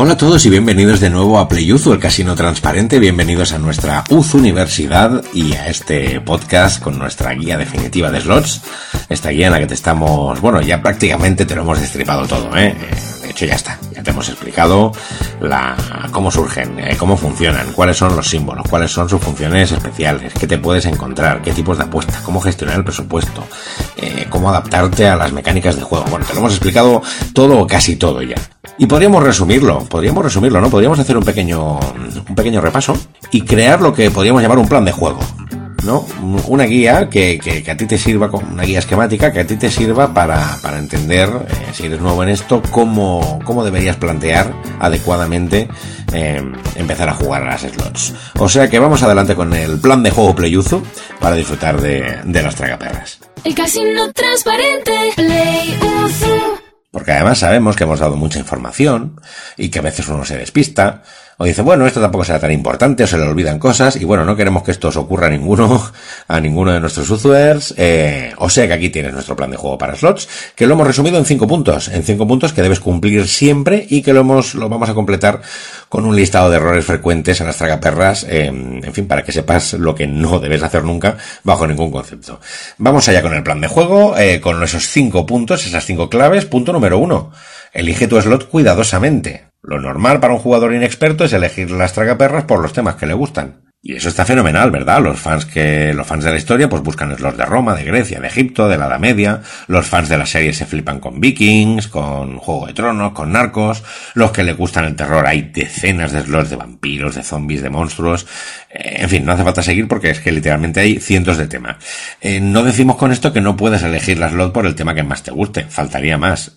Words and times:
Hola 0.00 0.12
a 0.12 0.16
todos 0.16 0.46
y 0.46 0.50
bienvenidos 0.50 1.00
de 1.00 1.10
nuevo 1.10 1.40
a 1.40 1.48
PlayUzu, 1.48 1.92
el 1.92 1.98
casino 1.98 2.36
transparente. 2.36 3.00
Bienvenidos 3.00 3.52
a 3.52 3.58
nuestra 3.58 4.04
UZU 4.08 4.38
Universidad 4.38 5.24
y 5.34 5.54
a 5.54 5.66
este 5.66 6.20
podcast 6.20 6.80
con 6.80 7.00
nuestra 7.00 7.32
guía 7.32 7.58
definitiva 7.58 8.08
de 8.08 8.20
slots. 8.20 8.62
Esta 9.08 9.30
guía 9.30 9.46
en 9.46 9.54
la 9.54 9.58
que 9.58 9.66
te 9.66 9.74
estamos, 9.74 10.40
bueno, 10.40 10.60
ya 10.60 10.80
prácticamente 10.80 11.44
te 11.46 11.56
lo 11.56 11.62
hemos 11.62 11.80
destripado 11.80 12.28
todo, 12.28 12.56
¿eh? 12.56 12.76
De 13.22 13.30
hecho 13.30 13.44
ya 13.44 13.56
está, 13.56 13.76
ya 13.92 14.04
te 14.04 14.10
hemos 14.10 14.28
explicado 14.28 14.92
cómo 16.12 16.30
surgen, 16.30 16.78
eh, 16.78 16.96
cómo 16.96 17.16
funcionan, 17.16 17.72
cuáles 17.72 17.96
son 17.96 18.14
los 18.14 18.28
símbolos, 18.28 18.68
cuáles 18.70 18.92
son 18.92 19.08
sus 19.08 19.20
funciones 19.20 19.72
especiales, 19.72 20.32
qué 20.32 20.46
te 20.46 20.58
puedes 20.58 20.86
encontrar, 20.86 21.42
qué 21.42 21.50
tipos 21.50 21.76
de 21.76 21.82
apuestas, 21.82 22.20
cómo 22.20 22.40
gestionar 22.40 22.76
el 22.76 22.84
presupuesto, 22.84 23.44
eh, 23.96 24.26
cómo 24.30 24.48
adaptarte 24.48 25.08
a 25.08 25.16
las 25.16 25.32
mecánicas 25.32 25.74
de 25.74 25.82
juego. 25.82 26.04
Bueno, 26.08 26.24
te 26.24 26.34
lo 26.34 26.38
hemos 26.38 26.52
explicado 26.52 27.02
todo 27.32 27.58
o 27.58 27.66
casi 27.66 27.96
todo 27.96 28.22
ya. 28.22 28.36
Y 28.78 28.86
podríamos 28.86 29.22
resumirlo, 29.24 29.80
podríamos 29.84 30.24
resumirlo, 30.24 30.60
¿no? 30.60 30.70
Podríamos 30.70 30.98
hacer 30.98 31.16
un 31.16 31.24
pequeño, 31.24 31.78
un 32.28 32.34
pequeño 32.34 32.60
repaso 32.60 32.96
y 33.32 33.42
crear 33.42 33.80
lo 33.80 33.92
que 33.92 34.10
podríamos 34.10 34.40
llamar 34.40 34.58
un 34.58 34.68
plan 34.68 34.84
de 34.84 34.92
juego. 34.92 35.18
¿no? 35.84 36.04
Una 36.48 36.64
guía 36.64 37.08
que, 37.08 37.38
que, 37.38 37.70
a 37.70 37.76
ti 37.76 37.86
te 37.86 37.98
sirva, 37.98 38.28
una 38.30 38.64
guía 38.64 38.80
esquemática 38.80 39.32
que 39.32 39.40
a 39.40 39.46
ti 39.46 39.56
te 39.56 39.70
sirva 39.70 40.12
para, 40.12 40.56
para 40.62 40.78
entender, 40.78 41.28
eh, 41.28 41.72
si 41.72 41.86
eres 41.86 42.00
nuevo 42.00 42.22
en 42.22 42.30
esto, 42.30 42.62
cómo, 42.70 43.38
cómo 43.44 43.64
deberías 43.64 43.96
plantear 43.96 44.52
adecuadamente 44.80 45.68
eh, 46.12 46.42
empezar 46.76 47.08
a 47.08 47.14
jugar 47.14 47.42
a 47.44 47.46
las 47.46 47.62
slots. 47.62 48.14
O 48.38 48.48
sea 48.48 48.68
que 48.68 48.78
vamos 48.78 49.02
adelante 49.02 49.34
con 49.34 49.54
el 49.54 49.78
plan 49.78 50.02
de 50.02 50.10
juego 50.10 50.34
Playuzo 50.34 50.82
para 51.20 51.36
disfrutar 51.36 51.80
de, 51.80 52.18
de 52.24 52.42
las 52.42 52.54
tragaperras. 52.54 53.20
El 53.44 53.54
casino 53.54 54.12
transparente. 54.12 54.92
Porque 56.98 57.12
además 57.12 57.38
sabemos 57.38 57.76
que 57.76 57.84
hemos 57.84 58.00
dado 58.00 58.16
mucha 58.16 58.40
información 58.40 59.20
y 59.56 59.68
que 59.68 59.78
a 59.78 59.82
veces 59.82 60.08
uno 60.08 60.24
se 60.24 60.36
despista 60.36 61.04
o 61.40 61.44
dice, 61.44 61.62
bueno, 61.62 61.86
esto 61.86 62.00
tampoco 62.00 62.24
será 62.24 62.40
tan 62.40 62.50
importante 62.50 63.04
o 63.04 63.06
se 63.06 63.16
le 63.16 63.22
olvidan 63.22 63.60
cosas 63.60 63.94
y 63.94 64.04
bueno, 64.04 64.24
no 64.24 64.34
queremos 64.34 64.64
que 64.64 64.72
esto 64.72 64.88
os 64.88 64.96
ocurra 64.96 65.28
a 65.28 65.30
ninguno, 65.30 65.80
a 66.28 66.40
ninguno 66.40 66.72
de 66.72 66.80
nuestros 66.80 67.08
usuarios. 67.10 67.74
Eh, 67.76 68.32
o 68.38 68.50
sea 68.50 68.66
que 68.66 68.72
aquí 68.72 68.90
tienes 68.90 69.12
nuestro 69.12 69.36
plan 69.36 69.48
de 69.52 69.56
juego 69.56 69.78
para 69.78 69.94
slots, 69.94 70.28
que 70.56 70.66
lo 70.66 70.74
hemos 70.74 70.88
resumido 70.88 71.16
en 71.16 71.24
cinco 71.24 71.46
puntos, 71.46 71.88
en 71.88 72.02
cinco 72.02 72.26
puntos 72.26 72.52
que 72.52 72.60
debes 72.60 72.80
cumplir 72.80 73.28
siempre 73.28 73.86
y 73.88 74.02
que 74.02 74.12
lo 74.12 74.20
hemos, 74.20 74.56
lo 74.56 74.68
vamos 74.68 74.88
a 74.88 74.94
completar 74.94 75.40
con 75.88 76.06
un 76.06 76.16
listado 76.16 76.50
de 76.50 76.56
errores 76.56 76.84
frecuentes 76.84 77.40
en 77.40 77.46
las 77.46 77.56
tragaperras, 77.56 78.24
eh, 78.24 78.46
en 78.46 78.92
fin, 78.92 79.06
para 79.06 79.22
que 79.22 79.30
sepas 79.30 79.74
lo 79.74 79.94
que 79.94 80.08
no 80.08 80.40
debes 80.40 80.64
hacer 80.64 80.82
nunca 80.82 81.18
bajo 81.44 81.68
ningún 81.68 81.92
concepto. 81.92 82.40
Vamos 82.78 83.08
allá 83.08 83.22
con 83.22 83.32
el 83.32 83.44
plan 83.44 83.60
de 83.60 83.68
juego, 83.68 84.18
eh, 84.18 84.40
con 84.40 84.60
esos 84.60 84.88
cinco 84.88 85.24
puntos, 85.24 85.64
esas 85.64 85.86
cinco 85.86 86.10
claves. 86.10 86.46
Punto 86.46 86.72
número 86.72 86.98
uno. 86.98 87.30
Elige 87.72 88.08
tu 88.08 88.20
slot 88.20 88.48
cuidadosamente. 88.48 89.47
Lo 89.62 89.80
normal 89.80 90.20
para 90.20 90.34
un 90.34 90.40
jugador 90.40 90.72
inexperto 90.72 91.24
es 91.24 91.32
elegir 91.32 91.70
las 91.70 91.92
tragaperras 91.92 92.44
por 92.44 92.60
los 92.60 92.72
temas 92.72 92.96
que 92.96 93.06
le 93.06 93.14
gustan. 93.14 93.68
Y 93.80 93.94
eso 93.94 94.08
está 94.08 94.24
fenomenal, 94.24 94.72
¿verdad? 94.72 95.00
Los 95.00 95.20
fans 95.20 95.46
que, 95.46 95.94
los 95.94 96.04
fans 96.04 96.24
de 96.24 96.32
la 96.32 96.36
historia, 96.36 96.68
pues 96.68 96.82
buscan 96.82 97.16
slots 97.16 97.38
de 97.38 97.44
Roma, 97.44 97.76
de 97.76 97.84
Grecia, 97.84 98.20
de 98.20 98.26
Egipto, 98.26 98.68
de 98.68 98.76
la 98.76 98.86
Edad 98.88 98.98
Media. 98.98 99.40
Los 99.68 99.86
fans 99.86 100.08
de 100.08 100.18
la 100.18 100.26
serie 100.26 100.52
se 100.52 100.66
flipan 100.66 100.98
con 100.98 101.20
Vikings, 101.20 101.86
con 101.86 102.38
Juego 102.38 102.66
de 102.66 102.74
Tronos, 102.74 103.12
con 103.12 103.30
Narcos. 103.30 103.84
Los 104.14 104.32
que 104.32 104.42
le 104.42 104.52
gustan 104.52 104.84
el 104.84 104.96
terror, 104.96 105.24
hay 105.24 105.42
decenas 105.42 106.10
de 106.10 106.22
slots 106.22 106.50
de 106.50 106.56
vampiros, 106.56 107.14
de 107.14 107.22
zombies, 107.22 107.62
de 107.62 107.70
monstruos. 107.70 108.26
Eh, 108.68 108.96
en 109.02 109.08
fin, 109.08 109.24
no 109.24 109.32
hace 109.32 109.44
falta 109.44 109.62
seguir 109.62 109.86
porque 109.86 110.10
es 110.10 110.18
que 110.18 110.32
literalmente 110.32 110.80
hay 110.80 110.98
cientos 110.98 111.38
de 111.38 111.46
temas. 111.46 111.76
Eh, 112.20 112.40
no 112.40 112.64
decimos 112.64 112.96
con 112.96 113.12
esto 113.12 113.32
que 113.32 113.40
no 113.40 113.56
puedes 113.56 113.84
elegir 113.84 114.18
la 114.18 114.28
slot 114.28 114.52
por 114.52 114.66
el 114.66 114.74
tema 114.74 114.92
que 114.92 115.04
más 115.04 115.22
te 115.22 115.30
guste. 115.30 115.64
Faltaría 115.64 116.18
más. 116.18 116.52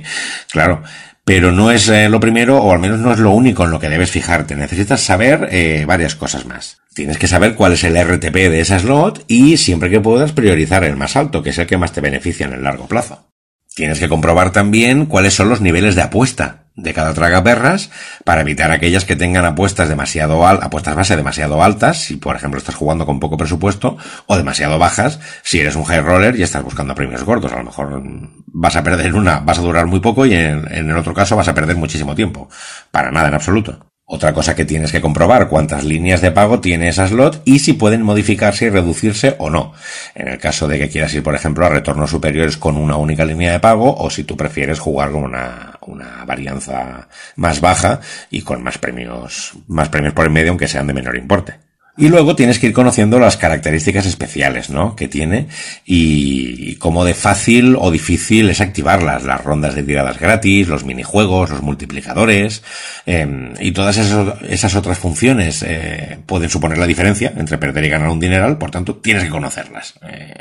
claro 0.50 0.82
pero 1.24 1.52
no 1.52 1.70
es 1.70 1.88
eh, 1.88 2.08
lo 2.08 2.20
primero, 2.20 2.58
o 2.58 2.72
al 2.72 2.80
menos 2.80 2.98
no 2.98 3.12
es 3.12 3.18
lo 3.18 3.30
único 3.30 3.64
en 3.64 3.70
lo 3.70 3.78
que 3.78 3.88
debes 3.88 4.10
fijarte. 4.10 4.56
Necesitas 4.56 5.00
saber 5.00 5.48
eh, 5.52 5.84
varias 5.86 6.14
cosas 6.14 6.46
más. 6.46 6.78
Tienes 6.94 7.18
que 7.18 7.28
saber 7.28 7.54
cuál 7.54 7.72
es 7.72 7.84
el 7.84 7.96
RTP 7.96 8.34
de 8.34 8.60
esa 8.60 8.78
slot 8.78 9.24
y 9.28 9.56
siempre 9.56 9.88
que 9.88 10.00
puedas 10.00 10.32
priorizar 10.32 10.84
el 10.84 10.96
más 10.96 11.16
alto, 11.16 11.42
que 11.42 11.50
es 11.50 11.58
el 11.58 11.66
que 11.66 11.78
más 11.78 11.92
te 11.92 12.00
beneficia 12.00 12.46
en 12.46 12.54
el 12.54 12.64
largo 12.64 12.86
plazo. 12.86 13.31
Tienes 13.74 13.98
que 13.98 14.08
comprobar 14.08 14.52
también 14.52 15.06
cuáles 15.06 15.34
son 15.34 15.48
los 15.48 15.60
niveles 15.60 15.94
de 15.94 16.02
apuesta 16.02 16.62
de 16.74 16.94
cada 16.94 17.12
tragaperras 17.12 17.90
para 18.24 18.40
evitar 18.40 18.70
aquellas 18.70 19.04
que 19.04 19.16
tengan 19.16 19.44
apuestas 19.44 19.88
demasiado 19.88 20.46
al, 20.46 20.62
apuestas 20.62 20.94
base 20.94 21.16
demasiado 21.16 21.62
altas, 21.62 21.98
si 21.98 22.16
por 22.16 22.34
ejemplo 22.36 22.58
estás 22.58 22.74
jugando 22.74 23.04
con 23.06 23.20
poco 23.20 23.36
presupuesto, 23.36 23.96
o 24.26 24.36
demasiado 24.36 24.78
bajas, 24.78 25.20
si 25.42 25.60
eres 25.60 25.76
un 25.76 25.84
high 25.84 26.00
roller 26.00 26.38
y 26.38 26.42
estás 26.42 26.62
buscando 26.62 26.94
premios 26.94 27.24
gordos. 27.24 27.52
A 27.52 27.58
lo 27.58 27.64
mejor 27.64 28.02
vas 28.46 28.76
a 28.76 28.82
perder 28.82 29.14
una, 29.14 29.40
vas 29.40 29.58
a 29.58 29.62
durar 29.62 29.86
muy 29.86 30.00
poco 30.00 30.26
y 30.26 30.34
en, 30.34 30.66
en 30.72 30.90
el 30.90 30.96
otro 30.96 31.14
caso 31.14 31.36
vas 31.36 31.48
a 31.48 31.54
perder 31.54 31.76
muchísimo 31.76 32.14
tiempo. 32.14 32.48
Para 32.90 33.10
nada 33.10 33.28
en 33.28 33.34
absoluto. 33.34 33.91
Otra 34.14 34.34
cosa 34.34 34.54
que 34.54 34.66
tienes 34.66 34.92
que 34.92 35.00
comprobar, 35.00 35.48
cuántas 35.48 35.84
líneas 35.84 36.20
de 36.20 36.30
pago 36.32 36.60
tiene 36.60 36.90
esa 36.90 37.08
slot 37.08 37.40
y 37.46 37.60
si 37.60 37.72
pueden 37.72 38.02
modificarse 38.02 38.66
y 38.66 38.68
reducirse 38.68 39.36
o 39.38 39.48
no. 39.48 39.72
En 40.14 40.28
el 40.28 40.38
caso 40.38 40.68
de 40.68 40.78
que 40.78 40.90
quieras 40.90 41.14
ir, 41.14 41.22
por 41.22 41.34
ejemplo, 41.34 41.64
a 41.64 41.70
retornos 41.70 42.10
superiores 42.10 42.58
con 42.58 42.76
una 42.76 42.96
única 42.96 43.24
línea 43.24 43.52
de 43.52 43.60
pago 43.60 43.96
o 43.96 44.10
si 44.10 44.24
tú 44.24 44.36
prefieres 44.36 44.80
jugar 44.80 45.12
con 45.12 45.24
una, 45.24 45.78
una 45.86 46.26
varianza 46.26 47.08
más 47.36 47.62
baja 47.62 48.00
y 48.30 48.42
con 48.42 48.62
más 48.62 48.76
premios, 48.76 49.54
más 49.66 49.88
premios 49.88 50.12
por 50.12 50.26
el 50.26 50.30
medio, 50.30 50.50
aunque 50.50 50.68
sean 50.68 50.88
de 50.88 50.92
menor 50.92 51.16
importe. 51.16 51.71
Y 51.94 52.08
luego 52.08 52.34
tienes 52.34 52.58
que 52.58 52.68
ir 52.68 52.72
conociendo 52.72 53.18
las 53.18 53.36
características 53.36 54.06
especiales, 54.06 54.70
¿no? 54.70 54.96
Que 54.96 55.08
tiene 55.08 55.48
y, 55.84 56.76
cómo 56.76 57.04
de 57.04 57.12
fácil 57.12 57.76
o 57.78 57.90
difícil 57.90 58.48
es 58.48 58.62
activarlas. 58.62 59.24
Las 59.24 59.44
rondas 59.44 59.74
de 59.74 59.82
tiradas 59.82 60.18
gratis, 60.18 60.68
los 60.68 60.86
minijuegos, 60.86 61.50
los 61.50 61.60
multiplicadores 61.60 62.62
em, 63.04 63.52
y 63.60 63.72
todas 63.72 63.98
esas, 63.98 64.74
otras 64.74 64.98
funciones 64.98 65.62
eh, 65.66 66.18
pueden 66.24 66.48
suponer 66.48 66.78
la 66.78 66.86
diferencia 66.86 67.30
entre 67.36 67.58
perder 67.58 67.84
y 67.84 67.90
ganar 67.90 68.08
un 68.08 68.20
dineral. 68.20 68.56
Por 68.56 68.70
tanto, 68.70 68.96
tienes 68.96 69.24
que 69.24 69.30
conocerlas. 69.30 69.94
Eh, 70.08 70.32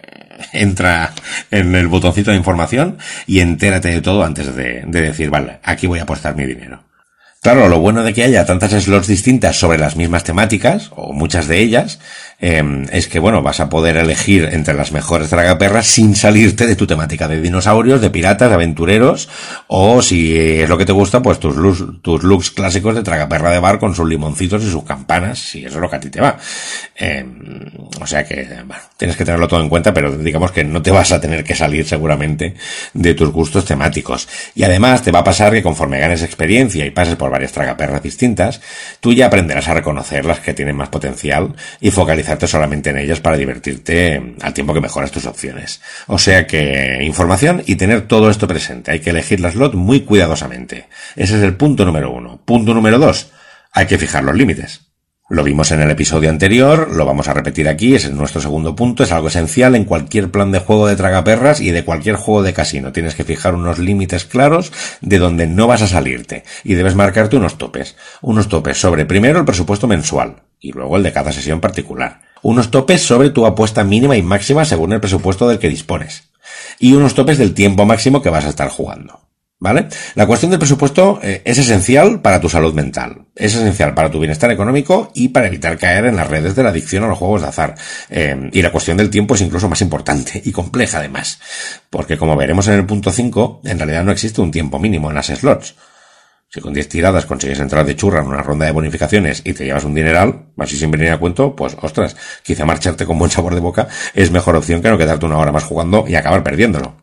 entra 0.54 1.14
en 1.52 1.76
el 1.76 1.90
botoncito 1.90 2.32
de 2.32 2.38
información 2.38 2.98
y 3.28 3.42
entérate 3.42 3.90
de 3.90 4.02
todo 4.02 4.24
antes 4.24 4.56
de, 4.56 4.84
de 4.88 5.02
decir, 5.02 5.30
vale, 5.30 5.60
aquí 5.64 5.86
voy 5.86 6.00
a 6.00 6.04
apostar 6.04 6.34
mi 6.34 6.46
dinero. 6.46 6.91
Claro, 7.44 7.70
lo 7.70 7.80
bueno 7.80 8.04
de 8.04 8.14
que 8.14 8.22
haya 8.22 8.46
tantas 8.46 8.72
slots 8.84 9.08
distintas 9.08 9.56
sobre 9.56 9.80
las 9.80 9.96
mismas 9.96 10.24
temáticas, 10.24 10.92
o 10.96 11.12
muchas 11.12 11.48
de 11.48 11.58
ellas, 11.58 11.98
Em, 12.44 12.88
es 12.92 13.08
que, 13.08 13.20
bueno, 13.20 13.44
vas 13.44 13.60
a 13.60 13.70
poder 13.70 13.98
elegir 13.98 14.50
entre 14.52 14.74
las 14.74 14.92
mejores 14.92 15.30
tragaperras 15.30 15.86
sin 15.86 16.16
salirte 16.16 16.66
de 16.66 16.76
tu 16.76 16.88
temática 16.88 17.28
de 17.28 17.40
dinosaurios, 17.40 18.02
de 18.02 18.10
piratas, 18.10 18.50
de 18.50 18.56
aventureros, 18.56 19.30
o 19.68 20.02
si 20.02 20.36
es 20.36 20.68
lo 20.68 20.76
que 20.76 20.86
te 20.86 20.92
gusta, 20.92 21.22
pues 21.22 21.40
tus 21.40 21.56
looks, 21.56 22.02
tus 22.02 22.24
looks 22.24 22.50
clásicos 22.50 22.96
de 22.96 23.04
tragaperra 23.04 23.52
de 23.52 23.60
bar 23.60 23.78
con 23.78 23.94
sus 23.94 24.10
limoncitos 24.10 24.64
y 24.64 24.72
sus 24.72 24.84
campanas, 24.84 25.38
si 25.38 25.64
eso 25.66 25.76
es 25.76 25.82
lo 25.82 25.90
que 25.90 25.96
a 25.98 26.00
ti 26.00 26.10
te 26.10 26.20
va. 26.20 26.36
Em, 26.96 27.70
o 28.02 28.08
sea 28.08 28.26
que, 28.26 28.48
tienes 28.98 29.16
que 29.16 29.24
tenerlo 29.24 29.48
todo 29.48 29.62
en 29.62 29.70
cuenta, 29.70 29.94
pero 29.94 30.18
digamos 30.18 30.52
que 30.52 30.64
no 30.64 30.82
te 30.82 30.90
vas 30.90 31.12
a 31.12 31.22
tener 31.22 31.44
que 31.44 31.54
salir 31.54 31.88
seguramente 31.88 32.56
de 32.96 33.14
tus 33.14 33.30
gustos 33.30 33.66
temáticos. 33.66 34.28
Y 34.56 34.64
además 34.64 35.04
te 35.04 35.12
va 35.12 35.20
a 35.20 35.24
pasar 35.24 35.54
que 35.54 35.62
conforme 35.62 36.00
ganes 36.00 36.24
experiencia 36.24 36.88
y 36.88 36.90
pases 36.90 37.16
por 37.16 37.30
varias 37.30 37.52
tragaperras 37.52 38.02
distintas, 38.02 38.62
tú 39.00 39.14
ya 39.14 39.28
aprenderás 39.28 39.68
a 39.68 39.76
reconocer 39.76 40.26
las 40.26 40.40
que 40.40 40.56
tienen 40.56 40.76
más 40.76 40.90
potencial 40.90 41.54
y 41.80 41.92
focalizar 41.92 42.31
solamente 42.48 42.90
en 42.90 42.98
ellas 42.98 43.20
para 43.20 43.38
divertirte 43.38 44.36
al 44.42 44.54
tiempo 44.54 44.74
que 44.74 44.82
mejoras 44.82 45.12
tus 45.12 45.26
opciones. 45.26 45.82
O 46.08 46.18
sea 46.18 46.48
que 46.48 47.00
información 47.04 47.64
y 47.66 47.76
tener 47.76 48.08
todo 48.08 48.30
esto 48.30 48.48
presente. 48.48 48.92
Hay 48.92 49.00
que 49.00 49.12
elegir 49.12 49.40
la 49.40 49.52
slot 49.52 49.74
muy 49.74 50.02
cuidadosamente. 50.02 50.88
Ese 51.16 51.38
es 51.38 51.44
el 51.44 51.56
punto 51.56 51.86
número 51.86 52.12
uno. 52.12 52.42
Punto 52.44 52.74
número 52.74 53.00
dos. 53.00 53.32
Hay 53.72 53.88
que 53.88 53.98
fijar 53.98 54.24
los 54.24 54.36
límites. 54.36 54.91
Lo 55.32 55.46
vimos 55.46 55.72
en 55.72 55.82
el 55.82 55.90
episodio 55.90 56.30
anterior, 56.30 56.92
lo 56.92 57.06
vamos 57.06 57.30
a 57.30 57.34
repetir 57.34 57.70
aquí, 57.70 57.96
es 57.96 58.12
nuestro 58.12 58.42
segundo 58.42 58.76
punto, 58.76 59.04
es 59.04 59.14
algo 59.14 59.30
esencial 59.30 59.76
en 59.76 59.86
cualquier 59.86 60.30
plan 60.30 60.52
de 60.52 60.60
juego 60.60 60.88
de 60.88 60.98
tragaperras 60.98 61.62
y 61.62 61.72
de 61.72 61.86
cualquier 61.86 62.18
juego 62.18 62.44
de 62.44 62.52
casino. 62.52 62.92
Tienes 62.92 63.16
que 63.16 63.24
fijar 63.24 63.56
unos 63.56 63.80
límites 63.80 64.26
claros 64.26 64.74
de 65.00 65.20
donde 65.20 65.48
no 65.48 65.68
vas 65.68 65.84
a 65.84 65.88
salirte 65.88 66.44
y 66.66 66.74
debes 66.74 66.96
marcarte 66.96 67.38
unos 67.38 67.58
topes. 67.58 67.96
Unos 68.20 68.50
topes 68.50 68.78
sobre 68.78 69.06
primero 69.06 69.40
el 69.40 69.46
presupuesto 69.46 69.88
mensual 69.88 70.44
y 70.60 70.74
luego 70.74 70.98
el 70.98 71.04
de 71.04 71.14
cada 71.14 71.32
sesión 71.32 71.62
particular. 71.62 72.20
Unos 72.42 72.70
topes 72.70 73.02
sobre 73.02 73.30
tu 73.30 73.46
apuesta 73.46 73.86
mínima 73.86 74.18
y 74.18 74.22
máxima 74.22 74.66
según 74.66 74.92
el 74.92 75.00
presupuesto 75.00 75.48
del 75.48 75.60
que 75.60 75.70
dispones. 75.70 76.30
Y 76.78 76.92
unos 76.92 77.16
topes 77.16 77.38
del 77.38 77.54
tiempo 77.54 77.86
máximo 77.86 78.22
que 78.22 78.30
vas 78.30 78.44
a 78.44 78.50
estar 78.50 78.68
jugando. 78.68 79.22
¿Vale? 79.62 79.90
La 80.16 80.26
cuestión 80.26 80.50
del 80.50 80.58
presupuesto 80.58 81.20
eh, 81.22 81.44
es 81.46 81.60
esencial 81.60 82.20
para 82.20 82.42
tu 82.42 82.50
salud 82.50 82.74
mental, 82.74 83.28
es 83.36 83.54
esencial 83.54 83.94
para 83.94 84.10
tu 84.10 84.18
bienestar 84.18 84.50
económico 84.52 85.12
y 85.14 85.28
para 85.28 85.46
evitar 85.46 85.78
caer 85.78 86.06
en 86.06 86.16
las 86.16 86.28
redes 86.28 86.56
de 86.56 86.64
la 86.64 86.70
adicción 86.70 87.04
a 87.04 87.08
los 87.08 87.20
juegos 87.20 87.44
de 87.44 87.48
azar. 87.48 87.76
Eh, 88.10 88.50
y 88.54 88.62
la 88.64 88.72
cuestión 88.72 88.98
del 88.98 89.12
tiempo 89.12 89.36
es 89.36 89.42
incluso 89.42 89.70
más 89.70 89.82
importante 89.82 90.42
y 90.44 90.52
compleja 90.52 90.98
además, 90.98 91.40
porque 91.92 92.18
como 92.18 92.36
veremos 92.36 92.68
en 92.70 92.74
el 92.74 92.88
punto 92.88 93.12
5, 93.12 93.62
en 93.66 93.78
realidad 93.78 94.04
no 94.04 94.12
existe 94.12 94.42
un 94.42 94.50
tiempo 94.50 94.80
mínimo 94.80 95.10
en 95.10 95.16
las 95.16 95.28
slots. 95.28 95.76
Si 96.50 96.60
con 96.60 96.74
10 96.74 96.90
tiradas 96.90 97.28
consigues 97.28 97.60
entrar 97.60 97.86
de 97.86 97.96
churra 97.96 98.22
en 98.22 98.30
una 98.30 98.42
ronda 98.42 98.66
de 98.66 98.72
bonificaciones 98.72 99.44
y 99.46 99.54
te 99.54 99.66
llevas 99.66 99.84
un 99.84 99.94
dineral, 99.94 100.48
así 100.58 100.76
sin 100.76 100.90
venir 100.90 101.12
a 101.12 101.20
cuento, 101.20 101.56
pues 101.56 101.78
ostras, 101.80 102.18
quizá 102.42 102.66
marcharte 102.66 103.06
con 103.06 103.20
buen 103.20 103.30
sabor 103.30 103.54
de 103.54 103.62
boca 103.62 103.88
es 104.16 104.32
mejor 104.32 104.56
opción 104.56 104.82
que 104.82 104.90
no 104.90 104.98
quedarte 104.98 105.28
una 105.28 105.38
hora 105.38 105.52
más 105.52 105.66
jugando 105.66 106.06
y 106.08 106.16
acabar 106.16 106.42
perdiéndolo. 106.42 106.96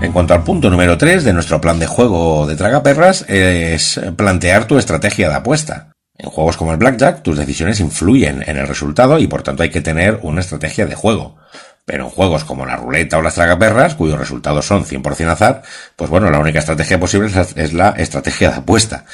En 0.00 0.12
cuanto 0.12 0.32
al 0.32 0.42
punto 0.42 0.70
número 0.70 0.96
3 0.96 1.24
de 1.24 1.34
nuestro 1.34 1.60
plan 1.60 1.78
de 1.78 1.86
juego 1.86 2.46
de 2.46 2.56
tragaperras, 2.56 3.22
es 3.28 4.00
plantear 4.16 4.64
tu 4.64 4.78
estrategia 4.78 5.28
de 5.28 5.34
apuesta. 5.34 5.92
En 6.16 6.30
juegos 6.30 6.56
como 6.56 6.72
el 6.72 6.78
Blackjack, 6.78 7.22
tus 7.22 7.36
decisiones 7.36 7.80
influyen 7.80 8.42
en 8.46 8.56
el 8.56 8.66
resultado 8.66 9.18
y 9.18 9.26
por 9.26 9.42
tanto 9.42 9.62
hay 9.62 9.68
que 9.68 9.82
tener 9.82 10.18
una 10.22 10.40
estrategia 10.40 10.86
de 10.86 10.94
juego. 10.94 11.36
Pero 11.84 12.04
en 12.04 12.10
juegos 12.10 12.44
como 12.44 12.64
la 12.64 12.76
ruleta 12.76 13.18
o 13.18 13.22
las 13.22 13.34
tragaperras, 13.34 13.94
cuyos 13.94 14.18
resultados 14.18 14.64
son 14.64 14.86
100% 14.86 15.28
azar, 15.28 15.62
pues 15.96 16.08
bueno, 16.08 16.30
la 16.30 16.38
única 16.38 16.60
estrategia 16.60 16.98
posible 16.98 17.30
es 17.56 17.72
la 17.74 17.90
estrategia 17.90 18.50
de 18.50 18.56
apuesta. 18.56 19.04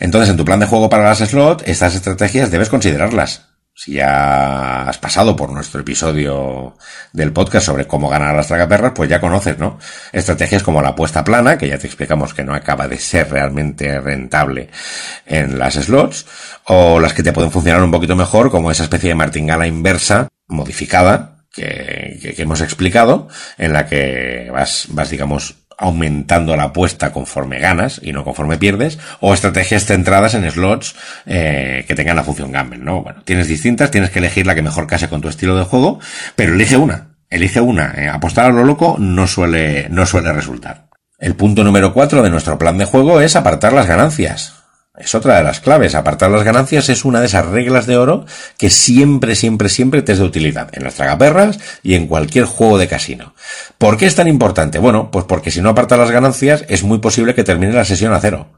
Entonces, 0.00 0.28
en 0.28 0.36
tu 0.36 0.44
plan 0.44 0.60
de 0.60 0.66
juego 0.66 0.90
para 0.90 1.04
las 1.04 1.18
slots, 1.18 1.64
estas 1.66 1.94
estrategias 1.94 2.50
debes 2.50 2.68
considerarlas 2.68 3.55
si 3.78 3.92
ya 3.92 4.88
has 4.88 4.96
pasado 4.96 5.36
por 5.36 5.52
nuestro 5.52 5.82
episodio 5.82 6.78
del 7.12 7.34
podcast 7.34 7.66
sobre 7.66 7.86
cómo 7.86 8.08
ganar 8.08 8.34
las 8.34 8.48
tragaperras, 8.48 8.92
pues 8.94 9.10
ya 9.10 9.20
conoces, 9.20 9.58
¿no? 9.58 9.78
Estrategias 10.12 10.62
como 10.62 10.80
la 10.80 10.88
apuesta 10.88 11.22
plana, 11.22 11.58
que 11.58 11.68
ya 11.68 11.76
te 11.76 11.86
explicamos 11.86 12.32
que 12.32 12.42
no 12.42 12.54
acaba 12.54 12.88
de 12.88 12.96
ser 12.96 13.30
realmente 13.30 14.00
rentable 14.00 14.70
en 15.26 15.58
las 15.58 15.74
slots, 15.74 16.24
o 16.64 16.98
las 16.98 17.12
que 17.12 17.22
te 17.22 17.34
pueden 17.34 17.50
funcionar 17.50 17.82
un 17.82 17.90
poquito 17.90 18.16
mejor, 18.16 18.50
como 18.50 18.70
esa 18.70 18.84
especie 18.84 19.10
de 19.10 19.14
martingala 19.14 19.66
inversa 19.66 20.28
modificada 20.46 21.44
que, 21.52 22.18
que, 22.22 22.32
que 22.34 22.42
hemos 22.42 22.62
explicado, 22.62 23.28
en 23.58 23.74
la 23.74 23.86
que 23.86 24.48
vas, 24.50 24.86
vas, 24.88 25.10
digamos, 25.10 25.65
aumentando 25.78 26.56
la 26.56 26.64
apuesta 26.64 27.12
conforme 27.12 27.58
ganas 27.58 28.00
y 28.02 28.12
no 28.12 28.24
conforme 28.24 28.58
pierdes, 28.58 28.98
o 29.20 29.34
estrategias 29.34 29.84
centradas 29.84 30.34
en 30.34 30.50
slots 30.50 30.96
eh, 31.26 31.84
que 31.86 31.94
tengan 31.94 32.16
la 32.16 32.24
función 32.24 32.52
gamble, 32.52 32.78
¿no? 32.78 33.02
Bueno, 33.02 33.22
tienes 33.24 33.48
distintas, 33.48 33.90
tienes 33.90 34.10
que 34.10 34.20
elegir 34.20 34.46
la 34.46 34.54
que 34.54 34.62
mejor 34.62 34.86
case 34.86 35.08
con 35.08 35.20
tu 35.20 35.28
estilo 35.28 35.56
de 35.56 35.64
juego, 35.64 36.00
pero 36.34 36.54
elige 36.54 36.76
una, 36.76 37.16
elige 37.28 37.60
una. 37.60 37.94
Eh, 37.96 38.08
apostar 38.08 38.46
a 38.46 38.54
lo 38.54 38.64
loco 38.64 38.96
no 38.98 39.26
suele, 39.26 39.88
no 39.90 40.06
suele 40.06 40.32
resultar. 40.32 40.88
El 41.18 41.34
punto 41.34 41.64
número 41.64 41.92
cuatro 41.94 42.22
de 42.22 42.30
nuestro 42.30 42.58
plan 42.58 42.76
de 42.78 42.84
juego 42.84 43.20
es 43.20 43.36
apartar 43.36 43.72
las 43.72 43.86
ganancias. 43.86 44.65
Es 44.98 45.14
otra 45.14 45.36
de 45.36 45.44
las 45.44 45.60
claves. 45.60 45.94
Apartar 45.94 46.30
las 46.30 46.42
ganancias 46.42 46.88
es 46.88 47.04
una 47.04 47.20
de 47.20 47.26
esas 47.26 47.46
reglas 47.46 47.86
de 47.86 47.96
oro 47.96 48.24
que 48.56 48.70
siempre, 48.70 49.34
siempre, 49.34 49.68
siempre 49.68 50.02
te 50.02 50.12
es 50.12 50.18
de 50.18 50.24
utilidad 50.24 50.70
en 50.72 50.84
las 50.84 50.94
tragaperras 50.94 51.58
y 51.82 51.94
en 51.94 52.06
cualquier 52.06 52.46
juego 52.46 52.78
de 52.78 52.88
casino. 52.88 53.34
¿Por 53.78 53.98
qué 53.98 54.06
es 54.06 54.14
tan 54.14 54.28
importante? 54.28 54.78
Bueno, 54.78 55.10
pues 55.10 55.26
porque 55.26 55.50
si 55.50 55.60
no 55.60 55.70
apartas 55.70 55.98
las 55.98 56.10
ganancias 56.10 56.64
es 56.68 56.82
muy 56.82 56.98
posible 56.98 57.34
que 57.34 57.44
termine 57.44 57.72
la 57.72 57.84
sesión 57.84 58.14
a 58.14 58.20
cero. 58.20 58.48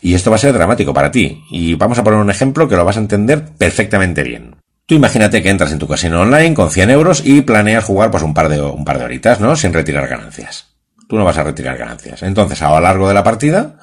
Y 0.00 0.14
esto 0.14 0.30
va 0.30 0.36
a 0.36 0.40
ser 0.40 0.52
dramático 0.52 0.94
para 0.94 1.10
ti. 1.10 1.42
Y 1.50 1.74
vamos 1.74 1.98
a 1.98 2.04
poner 2.04 2.20
un 2.20 2.30
ejemplo 2.30 2.68
que 2.68 2.76
lo 2.76 2.84
vas 2.84 2.96
a 2.96 3.00
entender 3.00 3.44
perfectamente 3.58 4.22
bien. 4.22 4.56
Tú 4.86 4.94
imagínate 4.94 5.42
que 5.42 5.50
entras 5.50 5.72
en 5.72 5.78
tu 5.78 5.86
casino 5.86 6.20
online 6.20 6.54
con 6.54 6.70
100 6.70 6.90
euros 6.90 7.22
y 7.24 7.42
planeas 7.42 7.84
jugar 7.84 8.10
pues 8.10 8.22
un 8.22 8.34
par 8.34 8.48
de, 8.48 8.60
un 8.60 8.84
par 8.84 8.98
de 8.98 9.04
horitas, 9.04 9.40
¿no? 9.40 9.54
Sin 9.54 9.72
retirar 9.72 10.08
ganancias. 10.08 10.66
Tú 11.08 11.16
no 11.16 11.24
vas 11.24 11.38
a 11.38 11.44
retirar 11.44 11.76
ganancias. 11.76 12.22
Entonces, 12.22 12.60
a 12.62 12.70
lo 12.70 12.80
largo 12.80 13.08
de 13.08 13.14
la 13.14 13.22
partida, 13.22 13.76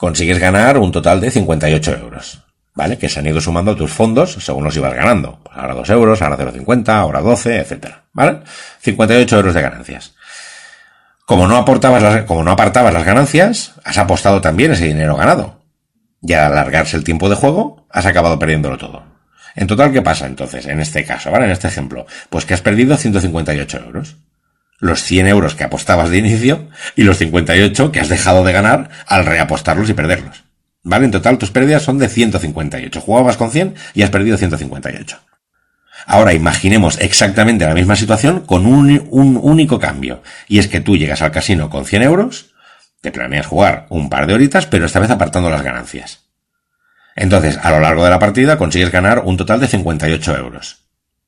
consigues 0.00 0.38
ganar 0.38 0.78
un 0.78 0.90
total 0.90 1.20
de 1.20 1.30
58 1.30 1.98
euros. 1.98 2.42
¿Vale? 2.74 2.96
Que 2.96 3.10
se 3.10 3.20
han 3.20 3.26
ido 3.26 3.38
sumando 3.38 3.72
a 3.72 3.76
tus 3.76 3.90
fondos 3.90 4.32
según 4.32 4.64
los 4.64 4.74
ibas 4.74 4.94
ganando. 4.94 5.40
Pues 5.44 5.58
ahora 5.58 5.74
2 5.74 5.90
euros, 5.90 6.22
ahora 6.22 6.38
0,50, 6.38 6.88
ahora 6.88 7.20
12, 7.20 7.58
etcétera. 7.58 8.04
¿Vale? 8.14 8.40
58 8.80 9.36
euros 9.36 9.52
de 9.52 9.60
ganancias. 9.60 10.14
Como 11.26 11.46
no 11.46 11.58
aportabas 11.58 12.02
las, 12.02 12.24
como 12.24 12.42
no 12.42 12.50
apartabas 12.50 12.94
las 12.94 13.04
ganancias, 13.04 13.74
has 13.84 13.98
apostado 13.98 14.40
también 14.40 14.72
ese 14.72 14.86
dinero 14.86 15.16
ganado. 15.16 15.64
Y 16.22 16.32
al 16.32 16.52
alargarse 16.52 16.96
el 16.96 17.04
tiempo 17.04 17.28
de 17.28 17.36
juego, 17.36 17.86
has 17.90 18.06
acabado 18.06 18.38
perdiéndolo 18.38 18.78
todo. 18.78 19.04
En 19.54 19.66
total, 19.66 19.92
¿qué 19.92 20.00
pasa 20.00 20.26
entonces? 20.26 20.64
En 20.64 20.80
este 20.80 21.04
caso, 21.04 21.30
¿vale? 21.30 21.44
En 21.44 21.50
este 21.50 21.68
ejemplo. 21.68 22.06
Pues 22.30 22.46
que 22.46 22.54
has 22.54 22.62
perdido 22.62 22.96
158 22.96 23.78
euros 23.84 24.16
los 24.80 25.02
100 25.02 25.28
euros 25.28 25.54
que 25.54 25.64
apostabas 25.64 26.10
de 26.10 26.18
inicio 26.18 26.68
y 26.96 27.04
los 27.04 27.18
58 27.18 27.92
que 27.92 28.00
has 28.00 28.08
dejado 28.08 28.44
de 28.44 28.52
ganar 28.52 28.90
al 29.06 29.26
reapostarlos 29.26 29.88
y 29.90 29.94
perderlos. 29.94 30.44
¿Vale? 30.82 31.04
En 31.04 31.10
total 31.10 31.38
tus 31.38 31.50
pérdidas 31.50 31.82
son 31.82 31.98
de 31.98 32.08
158. 32.08 33.00
Jugabas 33.00 33.36
con 33.36 33.50
100 33.50 33.74
y 33.94 34.02
has 34.02 34.10
perdido 34.10 34.38
158. 34.38 35.20
Ahora 36.06 36.32
imaginemos 36.32 36.98
exactamente 36.98 37.66
la 37.66 37.74
misma 37.74 37.94
situación 37.94 38.40
con 38.40 38.66
un, 38.66 39.06
un, 39.10 39.38
único 39.40 39.78
cambio. 39.78 40.22
Y 40.48 40.58
es 40.58 40.68
que 40.68 40.80
tú 40.80 40.96
llegas 40.96 41.20
al 41.20 41.30
casino 41.30 41.68
con 41.68 41.84
100 41.84 42.02
euros, 42.02 42.54
te 43.02 43.12
planeas 43.12 43.46
jugar 43.46 43.86
un 43.90 44.08
par 44.08 44.26
de 44.26 44.34
horitas, 44.34 44.66
pero 44.66 44.86
esta 44.86 45.00
vez 45.00 45.10
apartando 45.10 45.50
las 45.50 45.62
ganancias. 45.62 46.30
Entonces, 47.16 47.58
a 47.62 47.70
lo 47.70 47.80
largo 47.80 48.04
de 48.04 48.10
la 48.10 48.18
partida 48.18 48.56
consigues 48.56 48.90
ganar 48.90 49.20
un 49.24 49.36
total 49.36 49.60
de 49.60 49.68
58 49.68 50.36
euros. 50.38 50.86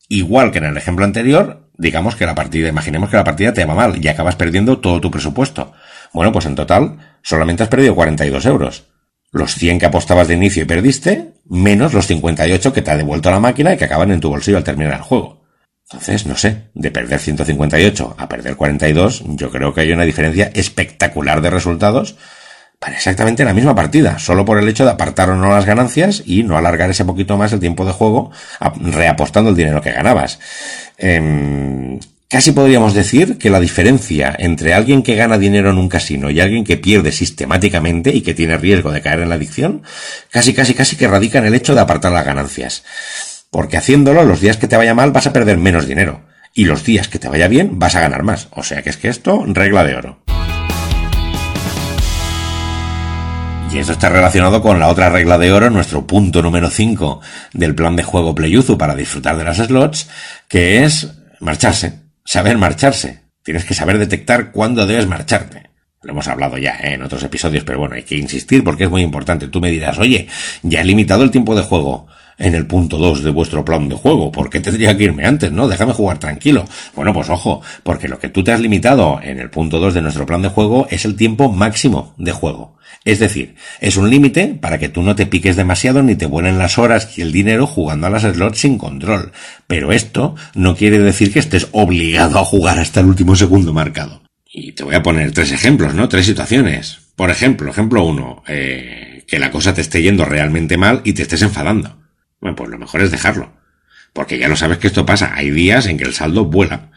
Igual 0.09 0.51
que 0.51 0.59
en 0.59 0.65
el 0.65 0.77
ejemplo 0.77 1.05
anterior, 1.05 1.62
digamos 1.77 2.17
que 2.17 2.27
la 2.27 2.35
partida, 2.35 2.69
imaginemos 2.69 3.11
que 3.11 3.17
la 3.17 3.25
partida 3.25 3.53
te 3.53 3.65
va 3.65 3.75
mal 3.75 4.03
y 4.03 4.09
acabas 4.09 4.37
perdiendo 4.37 4.79
todo 4.79 5.01
tu 5.01 5.11
presupuesto. 5.11 5.73
Bueno, 6.13 6.33
pues 6.33 6.47
en 6.47 6.55
total 6.55 6.99
solamente 7.23 7.63
has 7.63 7.69
perdido 7.69 7.95
42 7.95 8.47
euros. 8.47 8.85
Los 9.31 9.55
100 9.55 9.79
que 9.79 9.87
apostabas 9.87 10.29
de 10.29 10.35
inicio 10.35 10.63
y 10.63 10.67
perdiste, 10.67 11.33
menos 11.49 11.95
los 11.95 12.07
58 12.07 12.73
que 12.73 12.83
te 12.83 12.91
ha 12.91 12.97
devuelto 12.97 13.31
la 13.31 13.41
máquina 13.41 13.73
y 13.73 13.79
que 13.79 13.85
acaban 13.85 14.11
en 14.11 14.21
tu 14.21 14.29
bolsillo 14.29 14.59
al 14.59 14.65
terminar 14.65 14.95
el 14.95 15.03
juego. 15.03 15.43
Entonces, 15.91 16.27
no 16.27 16.37
sé, 16.37 16.71
de 16.75 16.91
perder 16.91 17.19
158 17.19 18.15
a 18.19 18.29
perder 18.29 18.57
42, 18.57 19.25
yo 19.27 19.51
creo 19.51 19.75
que 19.75 19.83
hay 19.83 19.93
una 19.93 20.05
diferencia 20.05 20.51
espectacular 20.55 21.41
de 21.41 21.51
resultados 21.51 22.17
para 22.83 22.97
exactamente 22.97 23.45
la 23.45 23.55
misma 23.55 23.77
partida, 23.77 24.19
solo 24.19 24.45
por 24.45 24.59
el 24.59 24.69
hecho 24.69 24.85
de 24.85 24.91
apartar 24.91 25.31
o 25.31 25.37
no 25.37 25.49
las 25.51 25.65
ganancias 25.67 26.21
y 26.27 26.43
no 26.43 26.59
alargar 26.59 26.91
ese 26.91 27.05
poquito 27.05 27.37
más 27.37 27.53
el 27.53 27.61
tiempo 27.61 27.85
de 27.85 27.93
juego 27.93 28.33
reapostando 28.81 29.51
el 29.51 29.57
dinero 29.57 29.81
que 29.81 29.93
ganabas. 29.93 30.41
Eh, 30.99 32.01
casi 32.29 32.51
podríamos 32.51 32.93
decir 32.93 33.39
que 33.39 33.51
la 33.51 33.61
diferencia 33.61 34.35
entre 34.37 34.75
alguien 34.75 35.05
que 35.05 35.15
gana 35.15 35.39
dinero 35.39 35.71
en 35.71 35.79
un 35.79 35.89
casino 35.89 36.29
y 36.29 36.41
alguien 36.41 36.65
que 36.65 36.77
pierde 36.77 37.13
sistemáticamente 37.13 38.11
y 38.13 38.23
que 38.23 38.35
tiene 38.35 38.59
riesgo 38.59 38.91
de 38.91 39.01
caer 39.01 39.21
en 39.21 39.29
la 39.29 39.37
adicción, 39.37 39.85
casi 40.33 40.53
casi 40.53 40.75
casi 40.75 40.97
que 40.97 41.07
radica 41.07 41.39
en 41.39 41.45
el 41.45 41.55
hecho 41.55 41.77
de 41.77 41.83
apartar 41.83 42.11
las 42.11 42.27
ganancias. 42.27 42.83
Porque 43.53 43.77
haciéndolo, 43.77 44.25
los 44.25 44.41
días 44.41 44.57
que 44.57 44.67
te 44.67 44.77
vaya 44.77 44.93
mal 44.93 45.13
vas 45.13 45.29
a 45.29 45.33
perder 45.33 45.57
menos 45.57 45.87
dinero. 45.87 46.23
Y 46.53 46.65
los 46.65 46.83
días 46.83 47.07
que 47.07 47.21
te 47.21 47.29
vaya 47.29 47.47
bien 47.47 47.79
vas 47.79 47.95
a 47.95 48.01
ganar 48.01 48.25
más. 48.25 48.49
O 48.51 48.65
sea 48.65 48.83
que 48.83 48.91
es 48.91 48.97
que 48.97 49.07
esto, 49.09 49.45
regla 49.47 49.85
de 49.85 49.95
oro. 49.95 50.32
Y 53.73 53.79
esto 53.79 53.93
está 53.93 54.11
relacionado 54.11 54.61
con 54.61 54.79
la 54.79 54.89
otra 54.89 55.09
regla 55.09 55.39
de 55.39 55.51
oro, 55.51 55.71
nuestro 55.71 56.07
punto 56.07 56.43
número 56.43 56.69
5 56.69 57.23
del 57.55 57.75
plan 57.75 57.97
de 57.97 58.03
juego 58.03 58.35
Playuzu 58.35 58.77
para 58.77 58.95
disfrutar 58.95 59.39
de 59.39 59.45
las 59.45 59.57
slots, 59.57 60.11
que 60.47 60.85
es 60.85 61.11
marcharse, 61.41 62.01
saber 62.23 62.59
marcharse. 62.59 63.21
Tienes 63.43 63.65
que 63.65 63.73
saber 63.73 63.97
detectar 63.97 64.53
cuándo 64.53 64.87
debes 64.87 65.07
marcharte. 65.07 65.71
Lo 66.03 66.13
hemos 66.13 66.29
hablado 66.29 66.59
ya 66.59 66.73
¿eh? 66.83 66.95
en 66.95 67.03
otros 67.03 67.23
episodios, 67.23 67.65
pero 67.65 67.79
bueno, 67.79 67.95
hay 67.95 68.03
que 68.03 68.17
insistir 68.17 68.63
porque 68.63 68.85
es 68.85 68.91
muy 68.91 69.01
importante. 69.01 69.49
Tú 69.49 69.59
me 69.61 69.71
dirás, 69.71 69.99
oye, 69.99 70.29
ya 70.63 70.83
he 70.83 70.85
limitado 70.85 71.23
el 71.25 71.31
tiempo 71.31 71.55
de 71.55 71.63
juego 71.63 72.09
en 72.39 72.55
el 72.55 72.67
punto 72.67 72.99
2 72.99 73.23
de 73.23 73.31
vuestro 73.31 73.65
plan 73.65 73.89
de 73.89 73.95
juego. 73.95 74.33
¿Por 74.33 74.51
qué 74.51 74.61
tendría 74.61 74.97
que 74.97 75.05
irme 75.05 75.25
antes? 75.25 75.51
No, 75.51 75.69
déjame 75.69 75.93
jugar 75.93 76.19
tranquilo. 76.19 76.67
Bueno, 76.95 77.15
pues 77.15 77.31
ojo, 77.31 77.63
porque 77.85 78.09
lo 78.09 78.19
que 78.19 78.29
tú 78.29 78.45
te 78.45 78.53
has 78.53 78.61
limitado 78.61 79.21
en 79.23 79.39
el 79.39 79.49
punto 79.49 79.79
2 79.79 79.95
de 79.95 80.03
nuestro 80.03 80.27
plan 80.27 80.43
de 80.43 80.49
juego 80.49 80.87
es 80.91 81.05
el 81.05 81.17
tiempo 81.17 81.51
máximo 81.51 82.15
de 82.19 82.33
juego. 82.33 82.77
Es 83.05 83.19
decir, 83.19 83.57
es 83.81 83.97
un 83.97 84.11
límite 84.11 84.57
para 84.61 84.79
que 84.79 84.89
tú 84.89 85.03
no 85.03 85.17
te 85.17 85.27
piques 85.27 85.57
demasiado 85.57 86.03
ni 86.03 86.15
te 86.15 86.27
vuelen 86.27 86.59
las 86.59 86.79
horas 86.79 87.19
y 87.19 87.23
el 87.23 87.33
dinero 87.33 87.67
jugando 87.67 88.07
a 88.07 88.11
las 88.11 88.23
slots 88.23 88.61
sin 88.61 88.79
control. 88.79 89.33
Pero 89.67 89.93
esto 89.93 90.37
no 90.55 90.77
quiere 90.77 91.01
decir 91.01 91.33
que 91.33 91.41
estés 91.41 91.69
obligado 91.73 92.39
a 92.39 92.45
jugar 92.45 92.79
hasta 92.79 93.01
el 93.01 93.07
último 93.07 93.35
segundo 93.35 93.73
marcado. 93.73 94.23
Y 94.47 94.73
te 94.73 94.85
voy 94.85 94.95
a 94.95 95.03
poner 95.03 95.33
tres 95.33 95.51
ejemplos, 95.51 95.95
¿no? 95.95 96.09
Tres 96.09 96.27
situaciones. 96.27 96.99
Por 97.17 97.31
ejemplo, 97.31 97.71
ejemplo 97.71 98.05
uno, 98.05 98.45
eh, 98.47 99.25
que 99.27 99.39
la 99.39 99.51
cosa 99.51 99.75
te 99.75 99.81
esté 99.81 100.03
yendo 100.03 100.25
realmente 100.25 100.77
mal 100.77 101.01
y 101.05 101.15
te 101.15 101.23
estés 101.23 101.43
enfadando. 101.43 101.99
Bueno, 102.41 102.55
pues 102.55 102.71
lo 102.71 102.79
mejor 102.79 103.01
es 103.01 103.11
dejarlo. 103.11 103.53
Porque 104.13 104.39
ya 104.39 104.49
lo 104.49 104.57
sabes 104.57 104.79
que 104.79 104.87
esto 104.87 105.07
pasa. 105.07 105.33
Hay 105.35 105.51
días 105.51 105.87
en 105.87 105.97
que 105.97 106.05
el 106.05 106.13
saldo 106.13 106.45
vuela 106.45 106.91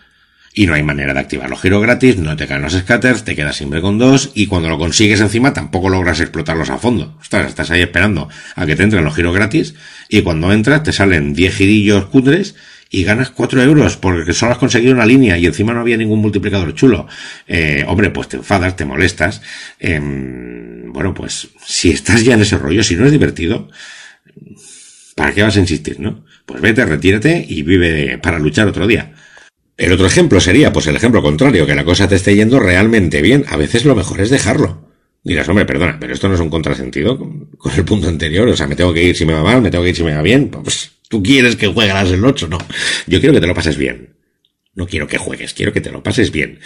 y 0.58 0.68
no 0.68 0.74
hay 0.74 0.84
manera 0.84 1.14
de 1.14 1.20
activar 1.20 1.50
los 1.50 1.62
giros 1.62 1.82
gratis, 1.82 2.18
no 2.18 2.38
te 2.38 2.48
caen 2.48 2.62
los 2.62 2.74
scatters, 2.74 3.26
te 3.26 3.36
quedas 3.36 3.58
siempre 3.58 3.82
con 3.82 3.98
dos 3.98 4.32
y 4.34 4.48
cuando 4.48 4.70
lo 4.70 4.80
consigues 4.80 5.20
encima 5.20 5.52
tampoco 5.52 5.90
logras 5.90 6.22
explotarlos 6.22 6.70
a 6.70 6.78
fondo. 6.78 7.18
Estás, 7.22 7.50
estás 7.50 7.72
ahí 7.72 7.82
esperando 7.82 8.30
a 8.56 8.66
que 8.66 8.78
te 8.78 8.84
entren 8.84 9.04
los 9.04 9.14
giros 9.14 9.36
gratis 9.36 9.76
y 10.08 10.22
cuando 10.22 10.54
entras 10.54 10.82
te 10.84 10.94
salen 10.94 11.34
10 11.34 11.56
girillos 11.56 12.06
cutres 12.06 12.56
y 12.90 13.04
ganas 13.04 13.32
4 13.32 13.64
euros 13.64 13.98
porque 13.98 14.32
solo 14.32 14.54
has 14.54 14.58
conseguido 14.58 14.94
una 14.94 15.06
línea 15.06 15.38
y 15.38 15.46
encima 15.46 15.74
no 15.74 15.82
había 15.82 15.98
ningún 15.98 16.22
multiplicador 16.22 16.74
chulo. 16.74 17.06
Eh, 17.48 17.84
hombre, 17.86 18.10
pues 18.12 18.30
te 18.30 18.38
enfadas, 18.38 18.78
te 18.78 18.86
molestas. 18.86 19.42
Eh, 19.78 20.00
bueno, 20.88 21.14
pues 21.14 21.50
si 21.66 21.90
estás 21.90 22.24
ya 22.24 22.36
en 22.36 22.42
ese 22.42 22.58
rollo, 22.58 22.82
si 22.82 22.96
no 22.96 23.06
es 23.06 23.12
divertido, 23.12 23.68
¿para 25.16 25.34
qué 25.34 25.44
vas 25.44 25.58
a 25.58 25.60
insistir, 25.60 26.00
no? 26.00 26.24
Pues 26.46 26.62
vete, 26.62 26.86
retírate 26.86 27.46
y 27.46 27.64
vive 27.64 28.18
para 28.20 28.40
luchar 28.40 28.70
otro 28.70 28.88
día. 28.88 29.12
El 29.78 29.92
otro 29.92 30.08
ejemplo 30.08 30.40
sería, 30.40 30.72
pues 30.72 30.88
el 30.88 30.96
ejemplo 30.96 31.22
contrario, 31.22 31.68
que 31.68 31.76
la 31.76 31.84
cosa 31.84 32.08
te 32.08 32.16
esté 32.16 32.36
yendo 32.36 32.60
realmente 32.60 33.22
bien. 33.22 33.46
A 33.50 33.58
veces 33.58 33.84
lo 33.84 33.96
mejor 33.96 34.22
es 34.22 34.30
dejarlo. 34.30 34.86
Dirás, 35.24 35.50
hombre, 35.50 35.66
perdona, 35.66 35.98
pero 36.00 36.14
esto 36.14 36.30
no 36.30 36.36
es 36.36 36.40
un 36.40 36.50
contrasentido 36.50 37.18
con, 37.18 37.50
el 37.76 37.84
punto 37.84 38.08
anterior. 38.08 38.48
O 38.48 38.56
sea, 38.56 38.68
me 38.68 38.76
tengo 38.76 38.94
que 38.94 39.04
ir 39.04 39.16
si 39.16 39.26
me 39.26 39.34
va 39.34 39.44
mal, 39.44 39.62
me 39.62 39.72
tengo 39.72 39.84
que 39.84 39.90
ir 39.90 39.96
si 39.96 40.04
me 40.04 40.16
va 40.16 40.22
bien. 40.22 40.50
Pues 40.50 40.92
tú 41.10 41.22
quieres 41.22 41.56
que 41.56 41.68
las 41.68 42.12
el 42.12 42.24
8, 42.24 42.48
no. 42.48 42.58
Yo 43.08 43.20
quiero 43.20 43.34
que 43.34 43.42
te 43.42 43.48
lo 43.48 43.54
pases 43.54 43.76
bien. 43.76 44.16
No 44.76 44.88
quiero 44.88 45.08
que 45.08 45.18
juegues, 45.18 45.54
quiero 45.54 45.72
que 45.72 45.82
te 45.82 45.90
lo 45.90 46.04
pases 46.04 46.32
bien. 46.32 46.60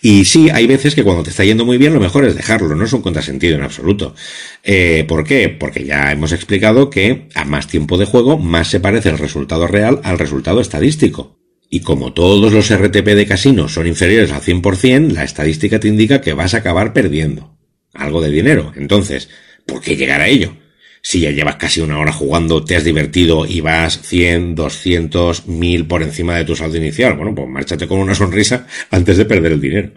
Y 0.00 0.26
sí, 0.26 0.50
hay 0.50 0.66
veces 0.66 0.94
que 0.94 1.02
cuando 1.02 1.22
te 1.22 1.30
está 1.30 1.44
yendo 1.44 1.64
muy 1.64 1.78
bien, 1.78 1.94
lo 1.94 2.00
mejor 2.00 2.24
es 2.26 2.34
dejarlo, 2.34 2.74
no 2.74 2.84
es 2.84 2.92
un 2.92 3.00
contrasentido 3.00 3.56
en 3.56 3.62
absoluto. 3.62 4.14
Eh, 4.62 5.04
¿Por 5.08 5.24
qué? 5.24 5.48
Porque 5.48 5.84
ya 5.84 6.12
hemos 6.12 6.32
explicado 6.32 6.90
que 6.90 7.28
a 7.34 7.44
más 7.46 7.66
tiempo 7.66 7.96
de 7.96 8.04
juego, 8.04 8.38
más 8.38 8.68
se 8.68 8.80
parece 8.80 9.08
el 9.08 9.18
resultado 9.18 9.66
real 9.66 10.00
al 10.04 10.18
resultado 10.18 10.60
estadístico. 10.60 11.43
Y 11.68 11.80
como 11.80 12.12
todos 12.12 12.52
los 12.52 12.72
RTP 12.72 13.06
de 13.06 13.26
casino 13.26 13.68
son 13.68 13.86
inferiores 13.86 14.32
al 14.32 14.42
100%, 14.42 15.12
la 15.12 15.24
estadística 15.24 15.80
te 15.80 15.88
indica 15.88 16.20
que 16.20 16.32
vas 16.32 16.54
a 16.54 16.58
acabar 16.58 16.92
perdiendo 16.92 17.56
algo 17.94 18.20
de 18.20 18.30
dinero. 18.30 18.72
Entonces, 18.76 19.28
¿por 19.66 19.80
qué 19.80 19.96
llegar 19.96 20.20
a 20.20 20.28
ello? 20.28 20.56
Si 21.02 21.20
ya 21.20 21.30
llevas 21.30 21.56
casi 21.56 21.80
una 21.80 21.98
hora 21.98 22.12
jugando, 22.12 22.64
te 22.64 22.76
has 22.76 22.84
divertido 22.84 23.44
y 23.44 23.60
vas 23.60 24.00
100, 24.02 24.54
200, 24.54 25.46
1000 25.46 25.86
por 25.86 26.02
encima 26.02 26.36
de 26.36 26.44
tu 26.44 26.56
saldo 26.56 26.78
inicial, 26.78 27.14
bueno, 27.14 27.34
pues 27.34 27.46
márchate 27.46 27.86
con 27.86 27.98
una 27.98 28.14
sonrisa 28.14 28.66
antes 28.90 29.18
de 29.18 29.26
perder 29.26 29.52
el 29.52 29.60
dinero. 29.60 29.90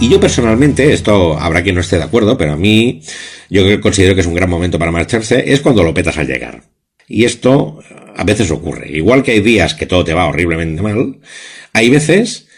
Y 0.00 0.08
yo 0.08 0.20
personalmente, 0.20 0.92
esto 0.92 1.38
habrá 1.38 1.62
quien 1.62 1.74
no 1.74 1.80
esté 1.80 1.96
de 1.96 2.04
acuerdo, 2.04 2.38
pero 2.38 2.52
a 2.52 2.56
mí 2.56 3.00
yo 3.50 3.80
considero 3.80 4.14
que 4.14 4.20
es 4.20 4.26
un 4.26 4.34
gran 4.34 4.50
momento 4.50 4.78
para 4.78 4.92
marcharse, 4.92 5.50
es 5.52 5.60
cuando 5.60 5.82
lo 5.82 5.94
petas 5.94 6.18
al 6.18 6.26
llegar. 6.26 6.62
Y 7.08 7.24
esto 7.24 7.80
a 8.16 8.24
veces 8.24 8.50
ocurre. 8.50 8.90
Igual 8.90 9.22
que 9.22 9.32
hay 9.32 9.40
días 9.40 9.74
que 9.74 9.86
todo 9.86 10.04
te 10.04 10.14
va 10.14 10.26
horriblemente 10.26 10.82
mal, 10.82 11.18
hay 11.72 11.90
veces 11.90 12.48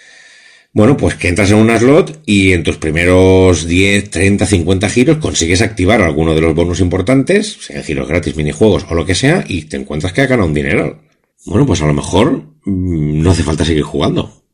bueno, 0.72 0.96
pues 0.96 1.16
que 1.16 1.28
entras 1.28 1.50
en 1.50 1.56
un 1.56 1.76
slot 1.76 2.22
y 2.26 2.52
en 2.52 2.62
tus 2.62 2.76
primeros 2.76 3.66
10, 3.66 4.08
30, 4.08 4.46
50 4.46 4.88
giros 4.88 5.16
consigues 5.18 5.62
activar 5.62 6.00
alguno 6.00 6.32
de 6.32 6.40
los 6.40 6.54
bonos 6.54 6.78
importantes, 6.78 7.58
sean 7.60 7.82
giros 7.82 8.06
gratis, 8.06 8.36
minijuegos 8.36 8.86
o 8.88 8.94
lo 8.94 9.04
que 9.04 9.16
sea, 9.16 9.44
y 9.48 9.62
te 9.62 9.76
encuentras 9.76 10.12
que 10.12 10.20
ha 10.20 10.26
ganado 10.26 10.46
un 10.46 10.54
dinero. 10.54 11.02
Bueno, 11.44 11.66
pues 11.66 11.82
a 11.82 11.88
lo 11.88 11.92
mejor 11.92 12.44
mm, 12.64 13.20
no 13.20 13.32
hace 13.32 13.42
falta 13.42 13.64
seguir 13.64 13.82
jugando. 13.82 14.44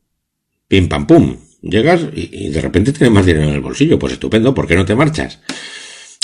Pim 0.67 0.87
pam 0.89 1.05
pum. 1.05 1.37
Llegas 1.61 2.01
y, 2.15 2.45
y 2.45 2.49
de 2.49 2.61
repente 2.61 2.93
tienes 2.93 3.13
más 3.13 3.25
dinero 3.25 3.49
en 3.49 3.55
el 3.55 3.61
bolsillo. 3.61 3.99
Pues 3.99 4.13
estupendo, 4.13 4.55
¿por 4.55 4.67
qué 4.67 4.75
no 4.75 4.85
te 4.85 4.95
marchas? 4.95 5.39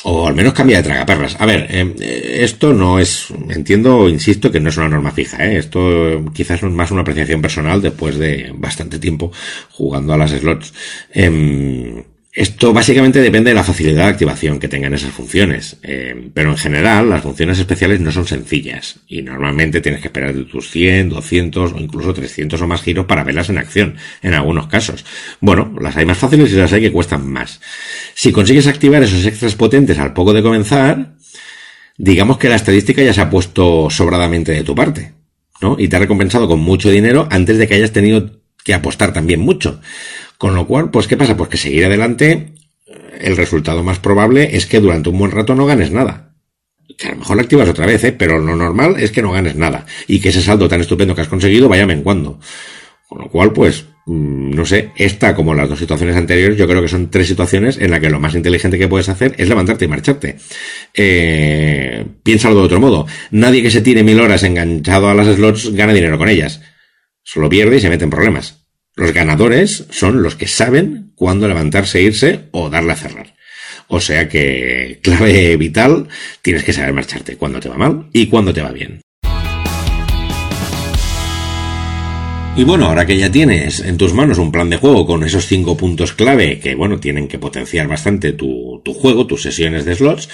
O 0.04 0.28
al 0.28 0.36
menos 0.36 0.54
cambia 0.54 0.78
de 0.78 0.84
tragaperras. 0.84 1.38
A 1.40 1.46
ver, 1.46 1.68
em, 1.70 1.96
eh, 2.00 2.40
esto 2.42 2.74
no 2.74 3.00
es, 3.00 3.28
entiendo, 3.50 4.10
insisto, 4.10 4.52
que 4.52 4.60
no 4.60 4.70
es 4.70 4.78
una 4.78 4.90
norma 4.90 5.12
fija, 5.12 5.46
¿eh? 5.46 5.58
Esto 5.58 6.26
quizás 6.34 6.62
es 6.62 6.72
más 6.72 6.92
una 6.92 7.02
apreciación 7.02 7.42
personal 7.42 7.82
después 7.82 8.18
de 8.18 8.52
bastante 8.54 9.00
tiempo 9.00 9.32
jugando 9.72 10.14
a 10.14 10.18
las 10.18 10.32
slots. 10.32 10.74
Eh, 11.14 12.04
esto 12.36 12.74
básicamente 12.74 13.22
depende 13.22 13.52
de 13.52 13.54
la 13.54 13.64
facilidad 13.64 14.06
de 14.06 14.10
activación 14.10 14.58
que 14.58 14.68
tengan 14.68 14.96
esas 14.96 15.12
funciones, 15.12 15.78
eh, 15.84 16.30
pero 16.34 16.50
en 16.50 16.58
general 16.58 17.08
las 17.08 17.22
funciones 17.22 17.60
especiales 17.60 18.00
no 18.00 18.12
son 18.12 18.26
sencillas 18.26 19.02
y 19.08 19.22
normalmente 19.22 19.82
tienes 19.82 20.02
que 20.02 20.08
esperar 20.08 20.34
de 20.34 20.46
tus 20.46 20.72
100, 20.72 21.10
200 21.10 21.74
o 21.74 21.78
incluso 21.78 22.12
300 22.12 22.60
o 22.60 22.68
más 22.68 22.82
giros 22.82 23.06
para 23.06 23.24
verlas 23.24 23.50
en 23.50 23.60
acción, 23.60 23.98
en 24.24 24.34
algunos 24.34 24.66
casos. 24.66 25.06
Bueno, 25.42 25.76
las 25.80 25.96
hay 25.96 26.08
más 26.08 26.18
fáciles 26.18 26.52
y 26.52 26.56
las 26.56 26.74
hay 26.74 26.82
que 26.82 26.92
cuestan 26.92 27.32
más. 27.32 27.62
Si 28.16 28.32
consigues 28.32 28.66
activar 28.66 29.04
esos 29.04 29.24
extras 29.28 29.54
potentes 29.54 30.00
al 30.00 30.14
poco 30.14 30.34
de 30.34 30.42
comenzar, 30.42 31.14
digamos 32.00 32.40
que 32.40 32.50
la 32.50 32.56
estadística 32.56 33.04
ya 33.04 33.14
se 33.14 33.22
ha 33.22 33.30
puesto 33.30 33.92
sobradamente 33.92 34.54
de 34.54 34.64
tu 34.64 34.74
parte, 34.74 35.14
¿no? 35.62 35.76
Y 35.78 35.88
te 35.88 35.98
ha 35.98 36.00
recompensado 36.00 36.48
con 36.48 36.62
mucho 36.62 36.90
dinero 36.90 37.28
antes 37.30 37.60
de 37.60 37.68
que 37.68 37.76
hayas 37.76 37.92
tenido 37.92 38.42
que 38.64 38.74
apostar 38.74 39.14
también 39.14 39.42
mucho. 39.42 39.82
Con 40.44 40.56
lo 40.56 40.68
cual, 40.68 40.92
pues, 40.92 41.08
¿qué 41.08 41.16
pasa? 41.16 41.38
Pues 41.38 41.50
que 41.50 41.56
seguir 41.56 41.86
adelante, 41.86 42.52
el 43.22 43.38
resultado 43.38 43.82
más 43.82 44.00
probable 44.00 44.58
es 44.58 44.66
que 44.66 44.82
durante 44.82 45.08
un 45.08 45.18
buen 45.18 45.32
rato 45.32 45.56
no 45.56 45.66
ganes 45.66 45.92
nada. 45.92 46.34
Que 46.98 47.08
a 47.08 47.12
lo 47.12 47.20
mejor 47.20 47.38
la 47.38 47.44
activas 47.44 47.70
otra 47.70 47.86
vez, 47.86 48.04
¿eh? 48.04 48.12
pero 48.12 48.40
lo 48.40 48.54
normal 48.58 48.98
es 49.00 49.12
que 49.12 49.22
no 49.22 49.32
ganes 49.32 49.56
nada. 49.56 49.86
Y 50.06 50.20
que 50.20 50.28
ese 50.28 50.42
saldo 50.42 50.68
tan 50.68 50.82
estupendo 50.82 51.16
que 51.16 51.22
has 51.22 51.30
conseguido 51.30 51.70
vaya 51.70 51.86
menguando. 51.86 52.42
Con 53.08 53.20
lo 53.20 53.30
cual, 53.30 53.54
pues, 53.54 53.86
mm, 54.06 54.54
no 54.54 54.66
sé, 54.66 54.92
esta 54.98 55.34
como 55.34 55.54
las 55.54 55.70
dos 55.70 55.80
situaciones 55.80 56.18
anteriores, 56.18 56.58
yo 56.58 56.68
creo 56.68 56.82
que 56.82 56.90
son 56.90 57.10
tres 57.10 57.26
situaciones 57.26 57.78
en 57.78 57.92
las 57.92 58.02
que 58.02 58.10
lo 58.10 58.20
más 58.20 58.36
inteligente 58.36 58.78
que 58.78 58.90
puedes 58.90 59.08
hacer 59.08 59.36
es 59.38 59.48
levantarte 59.48 59.86
y 59.86 59.88
marcharte. 59.88 60.36
Eh, 60.94 62.06
piénsalo 62.22 62.56
de 62.56 62.62
otro 62.64 62.82
modo. 62.82 63.08
Nadie 63.32 63.64
que 63.64 63.72
se 63.72 63.80
tire 63.80 64.04
mil 64.04 64.20
horas 64.20 64.44
enganchado 64.44 65.08
a 65.08 65.14
las 65.14 65.34
slots 65.38 65.72
gana 65.72 65.94
dinero 65.94 66.18
con 66.18 66.28
ellas. 66.28 66.60
Solo 67.24 67.48
pierde 67.48 67.78
y 67.78 67.80
se 67.80 67.90
mete 67.90 68.04
en 68.04 68.10
problemas. 68.10 68.63
Los 68.96 69.12
ganadores 69.12 69.86
son 69.90 70.22
los 70.22 70.36
que 70.36 70.48
saben 70.48 71.12
cuándo 71.16 71.48
levantarse, 71.48 72.02
irse 72.02 72.42
o 72.52 72.70
darle 72.70 72.94
a 72.94 72.98
cerrar. 72.98 73.34
O 73.88 74.00
sea 74.00 74.28
que, 74.30 75.00
clave 75.02 75.58
vital, 75.58 76.08
tienes 76.42 76.64
que 76.64 76.74
saber 76.74 76.94
marcharte 76.94 77.38
cuando 77.38 77.60
te 77.60 77.70
va 77.70 77.78
mal 77.78 78.10
y 78.14 78.28
cuando 78.28 78.54
te 78.54 78.62
va 78.62 78.72
bien. 78.72 79.03
Y 82.56 82.66
bueno, 82.66 82.86
ahora 82.86 83.08
que 83.08 83.18
ya 83.18 83.32
tienes 83.32 83.80
en 83.80 83.98
tus 83.98 84.14
manos 84.14 84.38
un 84.38 84.52
plan 84.52 84.70
de 84.70 84.78
juego 84.78 85.08
con 85.08 85.24
esos 85.24 85.48
cinco 85.48 85.76
puntos 85.76 86.14
clave 86.14 86.60
que, 86.60 86.76
bueno, 86.76 87.00
tienen 87.00 87.28
que 87.28 87.40
potenciar 87.40 87.88
bastante 87.88 88.32
tu, 88.32 88.80
tu, 88.86 88.94
juego, 88.94 89.26
tus 89.26 89.42
sesiones 89.42 89.86
de 89.86 89.96
slots, 89.96 90.30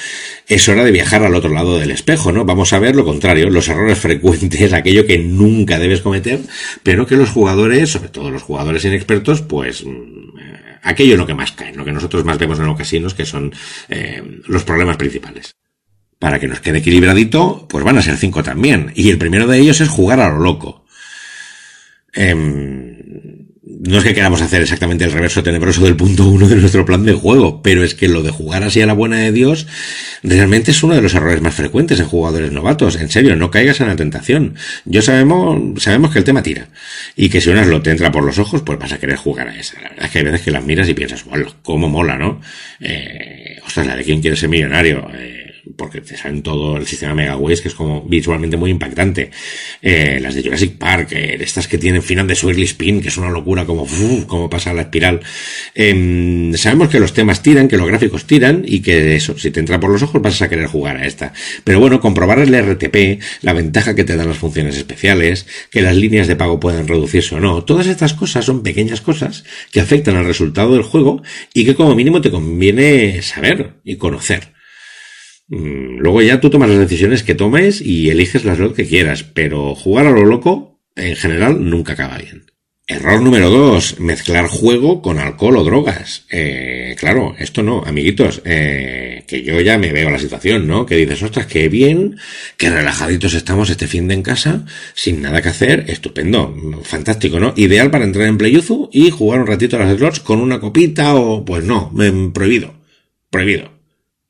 es 0.46 0.68
hora 0.68 0.84
de 0.84 0.92
viajar 0.92 1.24
al 1.24 1.34
otro 1.34 1.50
lado 1.50 1.80
del 1.80 1.92
espejo, 1.92 2.34
¿no? 2.34 2.44
Vamos 2.44 2.74
a 2.74 2.80
ver 2.80 2.98
lo 2.98 3.06
contrario, 3.06 3.50
los 3.50 3.70
errores 3.70 3.98
frecuentes, 4.00 4.74
aquello 4.74 5.08
que 5.08 5.18
nunca 5.18 5.80
debes 5.80 6.02
cometer, 6.02 6.42
pero 6.84 7.08
que 7.08 7.16
los 7.16 7.30
jugadores, 7.30 7.90
sobre 7.90 8.10
todo 8.10 8.32
los 8.32 8.44
jugadores 8.44 8.84
inexpertos, 8.84 9.42
pues, 9.42 9.86
aquello 10.84 11.14
es 11.14 11.20
lo 11.20 11.26
que 11.26 11.36
más 11.36 11.54
cae, 11.54 11.74
lo 11.74 11.86
que 11.86 11.94
nosotros 11.94 12.26
más 12.26 12.38
vemos 12.38 12.60
en 12.60 12.66
los 12.66 12.78
casinos, 12.78 13.14
que 13.14 13.26
son 13.26 13.54
eh, 13.88 14.22
los 14.46 14.66
problemas 14.66 14.98
principales 14.98 15.56
para 16.20 16.38
que 16.38 16.50
nos 16.50 16.60
quede 16.60 16.80
equilibradito, 16.80 17.66
pues 17.70 17.86
van 17.86 17.98
a 17.98 18.02
ser 18.02 18.18
cinco 18.18 18.44
también. 18.44 18.92
Y 18.94 19.10
el 19.10 19.18
primero 19.18 19.48
de 19.48 19.58
ellos 19.58 19.80
es 19.80 19.88
jugar 19.88 20.20
a 20.20 20.30
lo 20.30 20.40
loco. 20.40 20.84
Eh, 22.16 22.36
no 23.80 24.00
es 24.00 24.04
que 24.04 24.14
queramos 24.14 24.42
hacer 24.42 24.62
exactamente 24.62 25.06
el 25.06 25.12
reverso 25.12 25.44
tenebroso 25.44 25.84
del 25.84 25.96
punto 25.96 26.28
uno 26.28 26.48
de 26.48 26.56
nuestro 26.56 26.86
plan 26.86 27.06
de 27.06 27.14
juego, 27.14 27.62
pero 27.62 27.84
es 27.84 27.94
que 27.94 28.08
lo 28.08 28.24
de 28.24 28.32
jugar 28.32 28.64
así 28.64 28.82
a 28.82 28.86
la 28.86 28.94
buena 28.94 29.18
de 29.18 29.32
Dios 29.32 29.68
realmente 30.24 30.72
es 30.72 30.84
uno 30.84 30.96
de 30.96 31.02
los 31.02 31.14
errores 31.14 31.42
más 31.42 31.54
frecuentes 31.54 32.00
en 32.00 32.08
jugadores 32.08 32.52
novatos. 32.52 32.96
En 32.96 33.10
serio, 33.10 33.36
no 33.36 33.52
caigas 33.52 33.80
en 33.80 33.88
la 33.88 33.96
tentación. 33.96 34.56
Yo 34.86 35.02
sabemos, 35.02 35.82
sabemos 35.82 36.12
que 36.12 36.20
el 36.20 36.26
tema 36.26 36.44
tira. 36.44 36.68
Y 37.16 37.30
que 37.30 37.42
si 37.42 37.50
una 37.52 37.64
slot 37.64 37.84
te 37.84 37.92
entra 37.92 38.12
por 38.12 38.24
los 38.24 38.38
ojos, 38.40 38.64
pues 38.64 38.80
vas 38.80 38.92
a 38.92 39.00
querer 39.00 39.16
jugar 39.16 39.48
a 39.48 39.56
esa. 39.56 39.80
La 39.82 39.90
verdad 39.90 40.06
es 40.06 40.12
que 40.12 40.18
hay 40.20 40.26
veces 40.26 40.42
que 40.42 40.52
las 40.52 40.66
miras 40.66 40.90
y 40.90 40.94
piensas, 40.94 41.24
bueno, 41.24 41.54
cómo 41.62 41.88
mola, 41.88 42.18
¿no? 42.18 42.42
Eh, 42.82 43.60
ostras, 43.66 43.88
la 43.88 43.96
de 43.96 44.04
quién 44.04 44.20
quiere 44.20 44.36
ser 44.36 44.50
millonario. 44.50 45.08
Eh, 45.14 45.49
porque 45.76 46.02
te 46.02 46.18
salen 46.18 46.42
todo 46.42 46.78
el 46.78 46.88
sistema 46.88 47.14
Megaways, 47.16 47.62
que 47.62 47.70
es 47.70 47.74
como 47.74 48.02
visualmente 48.02 48.58
muy 48.58 48.72
impactante. 48.72 49.32
Eh, 49.82 50.20
las 50.22 50.36
de 50.36 50.44
Jurassic 50.44 50.78
Park, 50.78 51.12
eh, 51.12 51.38
estas 51.40 51.68
que 51.68 51.78
tienen 51.78 52.02
final 52.02 52.28
de 52.28 52.36
Swirly 52.36 52.64
Spin, 52.64 53.02
que 53.02 53.10
es 53.10 53.18
una 53.18 53.30
locura, 53.30 53.66
como, 53.66 53.84
uf, 53.84 54.26
como 54.26 54.50
pasa 54.50 54.74
la 54.74 54.84
espiral. 54.84 55.22
Eh, 55.76 56.52
sabemos 56.56 56.90
que 56.90 57.00
los 57.00 57.14
temas 57.14 57.42
tiran, 57.42 57.68
que 57.68 57.78
los 57.78 57.88
gráficos 57.88 58.26
tiran, 58.26 58.64
y 58.66 58.82
que 58.82 59.16
eso, 59.16 59.38
si 59.38 59.52
te 59.52 59.60
entra 59.60 59.80
por 59.80 59.90
los 59.92 60.02
ojos 60.04 60.22
vas 60.22 60.42
a 60.42 60.50
querer 60.50 60.68
jugar 60.68 60.98
a 60.98 61.06
esta. 61.06 61.34
Pero 61.64 61.80
bueno, 61.80 62.00
comprobar 62.00 62.40
el 62.40 62.54
RTP, 62.54 63.22
la 63.42 63.54
ventaja 63.54 63.96
que 63.96 64.04
te 64.04 64.16
dan 64.16 64.28
las 64.28 64.38
funciones 64.38 64.78
especiales, 64.78 65.46
que 65.72 65.82
las 65.82 65.96
líneas 65.96 66.28
de 66.28 66.36
pago 66.36 66.60
pueden 66.60 66.88
reducirse 66.88 67.36
o 67.36 67.40
no, 67.40 67.64
todas 67.64 67.88
estas 67.88 68.14
cosas 68.14 68.46
son 68.46 68.64
pequeñas 68.64 69.02
cosas 69.02 69.44
que 69.72 69.80
afectan 69.80 70.16
al 70.16 70.26
resultado 70.26 70.74
del 70.74 70.84
juego 70.84 71.22
y 71.54 71.66
que 71.66 71.76
como 71.76 71.96
mínimo 71.96 72.22
te 72.22 72.32
conviene 72.32 73.22
saber 73.22 73.76
y 73.84 73.98
conocer. 73.98 74.59
Mm, 75.50 75.98
luego 76.00 76.22
ya 76.22 76.40
tú 76.40 76.50
tomas 76.50 76.70
las 76.70 76.80
decisiones 76.80 77.24
que 77.24 77.36
tomes 77.36 77.82
y 77.82 78.10
eliges 78.10 78.46
la 78.46 78.56
slot 78.56 78.76
que 78.76 78.88
quieras, 78.88 79.24
pero 79.24 79.76
jugar 79.76 80.08
a 80.08 80.12
lo 80.12 80.26
loco, 80.26 80.80
en 80.96 81.16
general, 81.16 81.70
nunca 81.70 81.94
acaba 81.94 82.18
bien. 82.18 82.46
Error 82.92 83.22
número 83.22 83.52
dos, 83.52 84.00
mezclar 84.00 84.48
juego 84.48 85.04
con 85.04 85.20
alcohol 85.20 85.58
o 85.58 85.64
drogas. 85.64 86.26
Eh, 86.32 86.96
claro, 86.98 87.36
esto 87.38 87.62
no, 87.62 87.84
amiguitos, 87.86 88.42
eh, 88.46 89.26
que 89.28 89.44
yo 89.44 89.62
ya 89.62 89.78
me 89.78 89.92
veo 89.92 90.10
la 90.10 90.18
situación, 90.18 90.66
¿no? 90.66 90.88
Que 90.88 90.96
dices, 90.96 91.22
ostras, 91.22 91.46
qué 91.46 91.70
bien, 91.70 92.18
qué 92.58 92.72
relajaditos 92.72 93.36
estamos 93.36 93.70
este 93.70 93.86
fin 93.86 94.08
de 94.08 94.16
en 94.16 94.24
casa, 94.24 94.66
sin 94.96 95.22
nada 95.22 95.44
que 95.44 95.50
hacer, 95.50 95.86
estupendo, 95.88 96.82
fantástico, 96.84 97.40
¿no? 97.40 97.54
Ideal 97.56 97.92
para 97.92 98.06
entrar 98.06 98.28
en 98.28 98.40
Playuzu 98.40 98.90
y 98.92 99.12
jugar 99.12 99.42
un 99.42 99.48
ratito 99.48 99.76
a 99.76 99.82
las 99.82 99.96
slots 99.96 100.20
con 100.20 100.40
una 100.42 100.60
copita 100.60 101.14
o, 101.14 101.46
pues 101.46 101.64
no, 101.64 101.94
prohibido, 102.34 102.74
prohibido. 103.30 103.72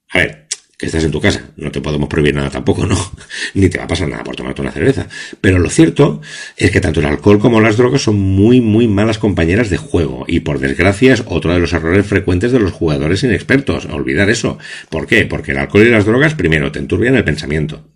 A 0.09 0.17
ver, 0.17 0.38
que 0.79 0.85
estás 0.85 1.03
en 1.03 1.11
tu 1.11 1.19
casa. 1.19 1.51
No 1.57 1.71
te 1.71 1.81
podemos 1.81 2.07
prohibir 2.07 2.33
nada 2.33 2.49
tampoco, 2.49 2.87
¿no? 2.87 2.97
Ni 3.53 3.67
te 3.67 3.77
va 3.77 3.83
a 3.83 3.87
pasar 3.87 4.07
nada 4.07 4.23
por 4.23 4.37
tomarte 4.37 4.61
una 4.61 4.71
cerveza. 4.71 5.09
Pero 5.41 5.59
lo 5.59 5.69
cierto 5.69 6.21
es 6.55 6.71
que 6.71 6.79
tanto 6.79 7.01
el 7.01 7.05
alcohol 7.05 7.37
como 7.37 7.59
las 7.59 7.75
drogas 7.75 8.01
son 8.03 8.17
muy, 8.17 8.61
muy 8.61 8.87
malas 8.87 9.19
compañeras 9.19 9.69
de 9.69 9.75
juego. 9.75 10.23
Y 10.25 10.39
por 10.39 10.59
desgracia 10.59 11.13
es 11.13 11.23
otro 11.25 11.53
de 11.53 11.59
los 11.59 11.73
errores 11.73 12.05
frecuentes 12.05 12.53
de 12.53 12.61
los 12.61 12.71
jugadores 12.71 13.23
inexpertos. 13.23 13.87
Olvidar 13.87 14.29
eso. 14.29 14.57
¿Por 14.89 15.05
qué? 15.05 15.25
Porque 15.25 15.51
el 15.51 15.57
alcohol 15.57 15.85
y 15.85 15.89
las 15.89 16.05
drogas, 16.05 16.33
primero, 16.33 16.71
te 16.71 16.79
enturbian 16.79 17.15
el 17.15 17.25
pensamiento. 17.25 17.89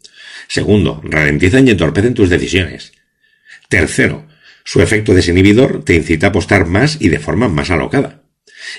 Segundo, 0.49 0.99
ralentizan 1.05 1.65
y 1.65 1.71
entorpecen 1.71 2.13
tus 2.13 2.29
decisiones. 2.29 2.91
Tercero, 3.69 4.27
su 4.65 4.81
efecto 4.81 5.13
desinhibidor 5.13 5.85
te 5.85 5.95
incita 5.95 6.27
a 6.27 6.29
apostar 6.31 6.65
más 6.67 6.97
y 6.99 7.07
de 7.07 7.19
forma 7.19 7.47
más 7.47 7.71
alocada. 7.71 8.22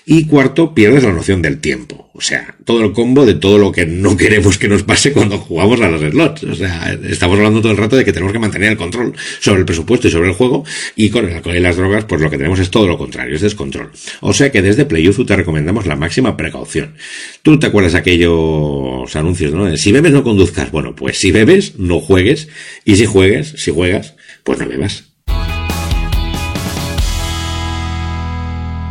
Y 0.06 0.26
cuarto, 0.26 0.74
pierdes 0.74 1.04
la 1.04 1.12
noción 1.12 1.42
del 1.42 1.60
tiempo. 1.60 2.10
O 2.16 2.20
sea, 2.20 2.54
todo 2.64 2.84
el 2.84 2.92
combo 2.92 3.26
de 3.26 3.34
todo 3.34 3.58
lo 3.58 3.72
que 3.72 3.86
no 3.86 4.16
queremos 4.16 4.56
que 4.56 4.68
nos 4.68 4.84
pase 4.84 5.12
cuando 5.12 5.38
jugamos 5.38 5.80
a 5.80 5.88
los 5.88 6.00
slots. 6.00 6.44
O 6.44 6.54
sea, 6.54 6.96
estamos 7.08 7.36
hablando 7.36 7.60
todo 7.60 7.72
el 7.72 7.78
rato 7.78 7.96
de 7.96 8.04
que 8.04 8.12
tenemos 8.12 8.32
que 8.32 8.38
mantener 8.38 8.70
el 8.70 8.76
control 8.76 9.14
sobre 9.40 9.60
el 9.60 9.66
presupuesto 9.66 10.06
y 10.06 10.10
sobre 10.10 10.28
el 10.28 10.34
juego. 10.34 10.64
Y 10.94 11.10
con 11.10 11.28
el 11.28 11.34
alcohol 11.34 11.56
y 11.56 11.60
las 11.60 11.76
drogas, 11.76 12.04
pues 12.04 12.20
lo 12.20 12.30
que 12.30 12.36
tenemos 12.36 12.60
es 12.60 12.70
todo 12.70 12.86
lo 12.86 12.96
contrario, 12.96 13.34
es 13.34 13.42
descontrol. 13.42 13.90
O 14.20 14.32
sea 14.32 14.52
que 14.52 14.62
desde 14.62 14.84
PlayUzu 14.84 15.24
te 15.24 15.34
recomendamos 15.34 15.86
la 15.86 15.96
máxima 15.96 16.36
precaución. 16.36 16.94
Tú 17.42 17.58
te 17.58 17.66
acuerdas 17.66 17.94
de 17.94 17.98
aquellos 17.98 19.16
anuncios, 19.16 19.52
¿no? 19.52 19.76
Si 19.76 19.90
bebes 19.90 20.12
no 20.12 20.22
conduzcas. 20.22 20.70
Bueno, 20.70 20.94
pues 20.94 21.18
si 21.18 21.32
bebes, 21.32 21.78
no 21.78 22.00
juegues. 22.00 22.48
Y 22.84 22.96
si 22.96 23.06
juegues, 23.06 23.54
si 23.56 23.72
juegas, 23.72 24.14
pues 24.44 24.58
no 24.58 24.68
bebas. 24.68 25.13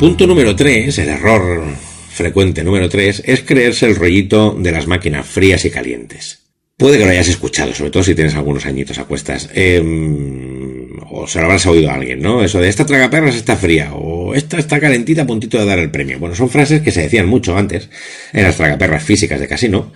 Punto 0.03 0.27
número 0.27 0.53
3, 0.53 0.97
el 0.99 1.07
error 1.07 1.63
frecuente 2.11 2.61
número 2.61 2.89
3, 2.89 3.23
es 3.25 3.41
creerse 3.43 3.85
el 3.85 3.95
rollito 3.95 4.53
de 4.59 4.73
las 4.73 4.85
máquinas 4.85 5.25
frías 5.25 5.63
y 5.63 5.69
calientes. 5.69 6.39
Puede 6.75 6.97
que 6.97 7.05
lo 7.05 7.11
hayas 7.11 7.29
escuchado, 7.29 7.73
sobre 7.73 7.89
todo 7.89 8.03
si 8.03 8.13
tienes 8.13 8.35
algunos 8.35 8.65
añitos 8.65 8.97
a 8.97 9.05
cuestas. 9.05 9.49
Em, 9.53 10.89
o 11.09 11.25
se 11.25 11.39
lo 11.39 11.45
habrás 11.45 11.65
oído 11.67 11.89
a 11.89 11.93
alguien, 11.93 12.21
¿no? 12.21 12.43
Eso 12.43 12.59
de 12.59 12.67
esta 12.67 12.85
tragaperras 12.85 13.33
está 13.35 13.55
fría, 13.55 13.93
o 13.93 14.35
esta 14.35 14.57
está 14.59 14.77
calentita 14.81 15.21
a 15.21 15.25
puntito 15.25 15.57
de 15.57 15.65
dar 15.65 15.79
el 15.79 15.89
premio. 15.89 16.19
Bueno, 16.19 16.35
son 16.35 16.49
frases 16.49 16.81
que 16.81 16.91
se 16.91 17.03
decían 17.03 17.27
mucho 17.27 17.57
antes 17.57 17.89
en 18.33 18.43
las 18.43 18.57
tragaperras 18.57 19.05
físicas 19.05 19.39
de 19.39 19.47
casino, 19.47 19.93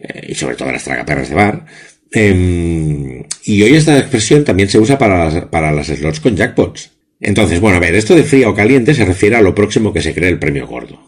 eh, 0.00 0.26
y 0.28 0.34
sobre 0.34 0.54
todo 0.54 0.68
en 0.68 0.74
las 0.74 0.84
tragaperras 0.84 1.30
de 1.30 1.34
bar. 1.34 1.64
Em, 2.12 3.24
y 3.44 3.62
hoy 3.62 3.74
esta 3.74 3.98
expresión 3.98 4.44
también 4.44 4.68
se 4.68 4.78
usa 4.78 4.98
para 4.98 5.24
las, 5.24 5.44
para 5.46 5.72
las 5.72 5.86
slots 5.86 6.20
con 6.20 6.36
jackpots. 6.36 6.99
Entonces, 7.20 7.60
bueno, 7.60 7.76
a 7.76 7.80
ver, 7.80 7.94
esto 7.94 8.14
de 8.14 8.24
fría 8.24 8.48
o 8.48 8.54
caliente 8.54 8.94
se 8.94 9.04
refiere 9.04 9.36
a 9.36 9.42
lo 9.42 9.54
próximo 9.54 9.92
que 9.92 10.00
se 10.00 10.14
cree 10.14 10.30
el 10.30 10.38
premio 10.38 10.66
gordo. 10.66 10.98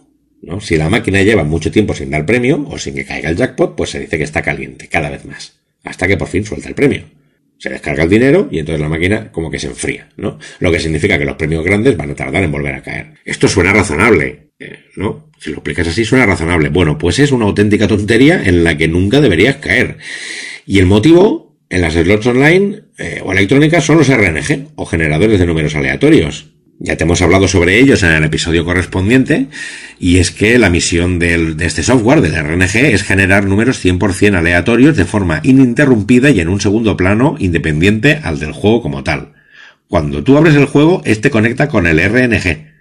¿no? 0.43 0.61
Si 0.61 0.77
la 0.77 0.91
máquina 0.91 1.23
lleva 1.23 1.45
mucho 1.45 1.71
tiempo 1.71 1.95
sin 1.95 2.11
dar 2.11 2.27
premio 2.27 2.67
o 2.69 2.79
sin 2.79 2.95
que 2.95 3.05
caiga 3.05 3.31
el 3.31 3.37
jackpot, 3.37 3.75
pues 3.75 3.91
se 3.91 4.01
dice 4.01 4.19
que 4.19 4.25
está 4.25 4.43
caliente, 4.43 4.89
cada 4.89 5.09
vez 5.09 5.25
más, 5.25 5.61
hasta 5.85 6.07
que 6.07 6.17
por 6.17 6.29
fin 6.29 6.45
suelta 6.45 6.69
el 6.69 6.75
premio. 6.75 7.05
Se 7.59 7.71
descarga 7.71 8.03
el 8.03 8.11
dinero 8.11 8.49
y 8.51 8.59
entonces 8.59 8.81
la 8.81 8.89
máquina 8.89 9.31
como 9.31 9.49
que 9.49 9.61
se 9.61 9.69
enfría, 9.69 10.09
¿no? 10.17 10.37
Lo 10.59 10.73
que 10.73 10.81
significa 10.81 11.17
que 11.17 11.25
los 11.25 11.37
premios 11.37 11.65
grandes 11.65 11.97
van 11.97 12.11
a 12.11 12.15
tardar 12.17 12.43
en 12.43 12.51
volver 12.51 12.75
a 12.75 12.83
caer. 12.83 13.15
Esto 13.25 13.47
suena 13.47 13.73
razonable, 13.73 14.49
eh, 14.59 14.81
¿no? 14.97 15.31
Si 15.39 15.51
lo 15.51 15.59
explicas 15.59 15.87
así 15.87 16.05
suena 16.05 16.27
razonable. 16.27 16.71
Bueno, 16.71 16.99
pues 16.99 17.21
es 17.21 17.31
una 17.31 17.45
auténtica 17.45 17.87
tontería 17.87 18.43
en 18.45 18.65
la 18.65 18.77
que 18.77 18.89
nunca 18.89 19.21
deberías 19.21 19.57
caer. 19.57 19.99
Y 20.67 20.81
el 20.81 20.87
motivo 20.87 21.52
en 21.73 21.81
las 21.81 21.95
slots 21.95 22.27
online 22.27 22.83
eh, 22.99 23.23
o 23.25 23.33
electrónicas 23.33 23.83
son 23.83 23.97
los 23.97 24.09
RNG 24.09 24.69
o 24.77 24.85
generadores 24.85 25.41
de 25.41 25.47
números 25.47 25.75
aleatorios. 25.75 26.51
Ya 26.79 26.97
te 26.97 27.05
hemos 27.05 27.23
hablado 27.23 27.49
sobre 27.49 27.79
ellos 27.79 28.03
en 28.03 28.11
el 28.11 28.25
episodio 28.25 28.65
correspondiente 28.65 29.47
y 29.99 30.19
es 30.19 30.33
que 30.33 30.59
la 30.59 30.69
misión 30.69 31.19
de 31.19 31.57
este 31.61 31.83
software, 31.83 32.21
del 32.21 32.35
RNG, 32.35 32.77
es 32.93 33.05
generar 33.05 33.47
números 33.47 33.83
100% 33.83 34.37
aleatorios 34.37 34.97
de 34.97 35.07
forma 35.07 35.41
ininterrumpida 35.45 36.29
y 36.31 36.41
en 36.41 36.49
un 36.49 36.61
segundo 36.61 36.97
plano 36.97 37.37
independiente 37.39 38.21
al 38.23 38.39
del 38.39 38.53
juego 38.53 38.83
como 38.83 39.03
tal. 39.03 39.33
Cuando 39.89 40.23
tú 40.23 40.37
abres 40.37 40.57
el 40.57 40.67
juego, 40.67 41.01
este 41.07 41.31
conecta 41.31 41.69
con 41.69 41.87
el 41.87 42.01
RNG, 42.01 42.72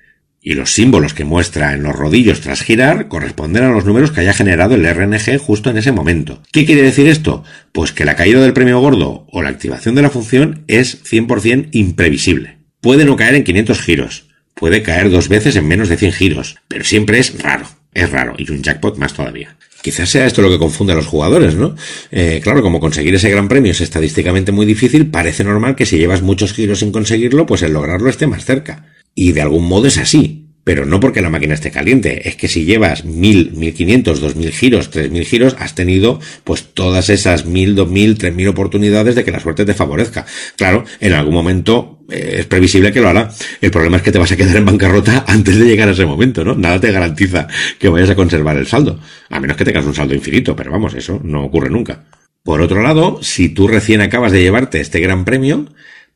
y 0.42 0.56
los 0.56 0.74
símbolos 0.74 1.14
que 1.14 1.24
muestra 1.24 1.74
en 1.74 1.84
los 1.84 1.96
rodillos 1.96 2.42
tras 2.42 2.64
girar 2.64 3.08
corresponden 3.08 3.64
a 3.64 3.72
los 3.72 3.86
números 3.86 4.12
que 4.12 4.22
haya 4.22 4.34
generado 4.34 4.74
el 4.74 4.86
RNG 4.86 5.38
justo 5.38 5.70
en 5.70 5.78
ese 5.78 5.92
momento. 5.92 6.42
¿Qué 6.52 6.66
quiere 6.66 6.82
decir 6.82 7.08
esto? 7.08 7.44
Pues 7.72 7.92
que 7.92 8.06
la 8.06 8.16
caída 8.16 8.42
del 8.42 8.54
premio 8.54 8.80
gordo 8.80 9.28
o 9.32 9.42
la 9.44 9.50
activación 9.50 9.94
de 9.94 10.02
la 10.02 10.10
función 10.10 10.64
es 10.68 11.04
100% 11.04 11.70
imprevisible. 11.72 12.58
Puede 12.82 13.06
no 13.06 13.16
caer 13.16 13.36
en 13.36 13.44
500 13.44 13.80
giros, 13.82 14.26
puede 14.56 14.82
caer 14.82 15.12
dos 15.12 15.30
veces 15.30 15.56
en 15.56 15.68
menos 15.68 15.90
de 15.90 15.98
100 15.98 16.12
giros, 16.14 16.58
pero 16.68 16.84
siempre 16.84 17.20
es 17.20 17.40
raro, 17.40 17.68
es 17.94 18.10
raro, 18.10 18.34
y 18.38 18.50
un 18.52 18.64
jackpot 18.64 18.98
más 18.98 19.14
todavía. 19.14 19.56
Quizás 19.84 20.10
sea 20.10 20.26
esto 20.28 20.42
lo 20.42 20.50
que 20.50 20.60
confunde 20.60 20.94
a 20.94 20.96
los 20.96 21.08
jugadores, 21.08 21.56
¿no? 21.56 21.76
Eh, 22.12 22.40
claro, 22.44 22.62
como 22.62 22.80
conseguir 22.80 23.16
ese 23.16 23.32
gran 23.32 23.48
premio 23.48 23.72
es 23.72 23.82
estadísticamente 23.82 24.52
muy 24.52 24.66
difícil, 24.66 25.08
parece 25.08 25.44
normal 25.44 25.76
que 25.76 25.88
si 25.88 25.98
llevas 25.98 26.22
muchos 26.22 26.54
giros 26.54 26.80
sin 26.80 26.92
conseguirlo, 26.92 27.46
pues 27.46 27.64
el 27.64 27.74
lograrlo 27.74 28.10
esté 28.10 28.28
más 28.28 28.46
cerca. 28.46 28.91
Y 29.16 29.32
de 29.34 29.42
algún 29.42 29.68
modo 29.68 29.88
es 29.88 29.98
así. 29.98 30.42
Pero 30.64 30.86
no 30.86 31.00
porque 31.00 31.22
la 31.22 31.32
máquina 31.32 31.56
esté 31.56 31.72
caliente, 31.72 32.30
es 32.30 32.36
que 32.36 32.48
si 32.48 32.66
llevas 32.66 33.04
mil, 33.04 33.52
mil 33.54 33.74
quinientos, 33.74 34.20
dos 34.20 34.36
mil 34.36 34.52
giros, 34.52 34.92
tres 34.92 35.10
mil 35.10 35.26
giros, 35.26 35.56
has 35.58 35.74
tenido 35.74 36.20
pues 36.44 36.66
todas 36.76 37.10
esas 37.10 37.46
mil, 37.46 37.74
dos 37.74 37.90
mil, 37.90 38.16
tres 38.16 38.36
mil 38.36 38.48
oportunidades 38.48 39.16
de 39.16 39.24
que 39.24 39.32
la 39.32 39.40
suerte 39.40 39.66
te 39.66 39.74
favorezca. 39.74 40.24
Claro, 40.56 40.86
en 41.00 41.14
algún 41.14 41.34
momento 41.34 42.02
eh, 42.12 42.36
es 42.40 42.46
previsible 42.46 42.92
que 42.92 43.02
lo 43.02 43.10
hará. 43.10 43.32
El 43.60 43.72
problema 43.72 43.98
es 43.98 44.04
que 44.04 44.12
te 44.12 44.20
vas 44.20 44.32
a 44.32 44.38
quedar 44.38 44.56
en 44.56 44.66
bancarrota 44.66 45.26
antes 45.28 45.58
de 45.58 45.66
llegar 45.66 45.90
a 45.90 45.94
ese 45.94 46.06
momento, 46.06 46.44
¿no? 46.44 46.54
Nada 46.54 46.80
te 46.80 46.92
garantiza 46.92 47.48
que 47.80 47.90
vayas 47.90 48.12
a 48.12 48.16
conservar 48.16 48.56
el 48.58 48.68
saldo. 48.68 49.00
A 49.32 49.40
menos 49.40 49.58
que 49.58 49.66
tengas 49.66 49.86
un 49.86 49.96
saldo 49.96 50.14
infinito, 50.14 50.56
pero 50.56 50.72
vamos, 50.72 50.94
eso 50.94 51.20
no 51.24 51.44
ocurre 51.44 51.72
nunca. 51.72 52.06
Por 52.44 52.62
otro 52.62 52.84
lado, 52.84 53.20
si 53.24 53.50
tú 53.50 53.68
recién 53.68 54.02
acabas 54.02 54.32
de 54.32 54.42
llevarte 54.42 54.80
este 54.80 55.00
gran 55.00 55.26
premio, 55.26 55.68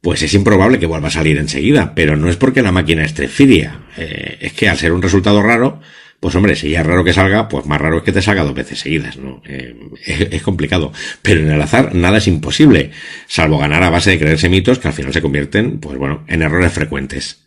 pues 0.06 0.22
es 0.22 0.36
improbable 0.36 0.78
que 0.78 0.86
vuelva 0.86 1.08
a 1.08 1.12
salir 1.12 1.36
enseguida, 1.40 1.96
pero 1.96 2.16
no 2.16 2.30
es 2.30 2.36
porque 2.36 2.62
la 2.62 2.72
máquina 2.72 3.04
esté 3.04 3.28
fidia, 3.28 3.80
eh, 3.98 4.38
es 4.40 4.54
que 4.54 4.70
al 4.70 4.78
ser 4.78 4.92
un 4.92 5.02
resultado 5.02 5.42
raro, 5.42 5.82
pues 6.20 6.36
hombre, 6.36 6.56
si 6.56 6.70
ya 6.70 6.82
es 6.82 6.86
raro 6.86 7.04
que 7.04 7.12
salga, 7.12 7.50
pues 7.50 7.66
más 7.66 7.82
raro 7.82 7.98
es 7.98 8.04
que 8.04 8.12
te 8.12 8.22
salga 8.22 8.44
dos 8.44 8.54
veces 8.54 8.78
seguidas, 8.78 9.18
¿no? 9.18 9.42
Eh, 9.48 9.76
es, 10.06 10.44
complicado. 10.44 10.94
Pero 11.24 11.42
en 11.42 11.50
el 11.50 11.60
azar 11.60 11.96
nada 11.96 12.20
es 12.20 12.28
imposible, 12.28 12.92
salvo 13.26 13.58
ganar 13.58 13.82
a 13.82 13.90
base 13.90 14.12
de 14.12 14.20
creerse 14.20 14.48
mitos 14.48 14.78
que 14.78 14.90
al 14.90 14.94
final 14.94 15.12
se 15.12 15.24
convierten, 15.24 15.80
pues 15.80 15.98
bueno, 15.98 16.24
en 16.28 16.44
errores 16.44 16.72
frecuentes. 16.72 17.44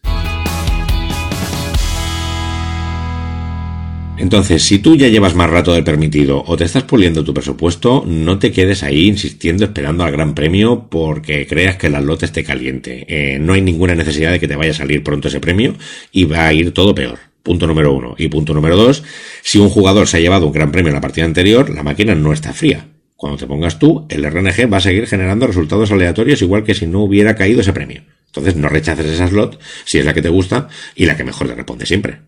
Entonces, 4.19 4.65
si 4.65 4.81
tú 4.81 4.97
ya 4.97 5.07
llevas 5.07 5.37
más 5.37 5.49
rato 5.49 5.73
del 5.73 5.85
permitido 5.85 6.43
o 6.45 6.57
te 6.57 6.65
estás 6.65 6.83
puliendo 6.83 7.23
tu 7.23 7.33
presupuesto, 7.33 8.05
no 8.05 8.41
te 8.41 8.51
quedes 8.51 8.83
ahí 8.83 9.07
insistiendo 9.07 9.65
esperando 9.65 10.03
al 10.03 10.11
gran 10.11 10.35
premio 10.35 10.89
porque 10.91 11.47
creas 11.47 11.77
que 11.77 11.89
la 11.89 12.01
lote 12.01 12.27
esté 12.27 12.43
caliente. 12.43 13.07
Eh, 13.09 13.39
no 13.39 13.53
hay 13.53 13.63
ninguna 13.63 13.95
necesidad 13.95 14.33
de 14.33 14.41
que 14.41 14.49
te 14.49 14.57
vaya 14.57 14.73
a 14.73 14.75
salir 14.75 15.05
pronto 15.05 15.29
ese 15.29 15.39
premio 15.39 15.77
y 16.11 16.25
va 16.25 16.49
a 16.49 16.53
ir 16.53 16.75
todo 16.75 16.97
peor. 16.97 17.21
Punto 17.45 17.69
número 17.69 17.93
uno. 17.93 18.17
Y 18.19 18.27
punto 18.29 18.53
número 18.53 18.77
dos, 18.77 19.05
si 19.43 19.59
un 19.59 19.69
jugador 19.69 20.09
se 20.09 20.17
ha 20.17 20.21
llevado 20.21 20.47
un 20.47 20.53
gran 20.53 20.73
premio 20.73 20.89
en 20.89 20.97
la 20.97 21.01
partida 21.01 21.25
anterior, 21.25 21.71
la 21.71 21.85
máquina 21.85 22.17
no 22.17 22.33
está 22.33 22.53
fría. 22.53 22.89
Cuando 23.15 23.39
te 23.39 23.47
pongas 23.47 23.79
tú, 23.79 24.05
el 24.11 24.29
RNG 24.29 24.73
va 24.73 24.79
a 24.79 24.81
seguir 24.81 25.07
generando 25.07 25.47
resultados 25.47 25.93
aleatorios 25.93 26.43
igual 26.43 26.65
que 26.65 26.75
si 26.75 26.89
no 26.89 27.05
hubiera 27.05 27.37
caído 27.37 27.61
ese 27.61 27.73
premio. 27.73 28.03
Entonces 28.27 28.57
no 28.57 28.69
rechaces 28.69 29.07
esa 29.07 29.29
slot 29.29 29.61
si 29.85 29.99
es 29.99 30.05
la 30.05 30.13
que 30.13 30.23
te 30.23 30.29
gusta 30.29 30.69
y 30.97 31.07
la 31.07 31.17
que 31.17 31.25
mejor 31.25 31.47
te 31.47 31.55
responde 31.55 31.87
siempre. 31.87 32.28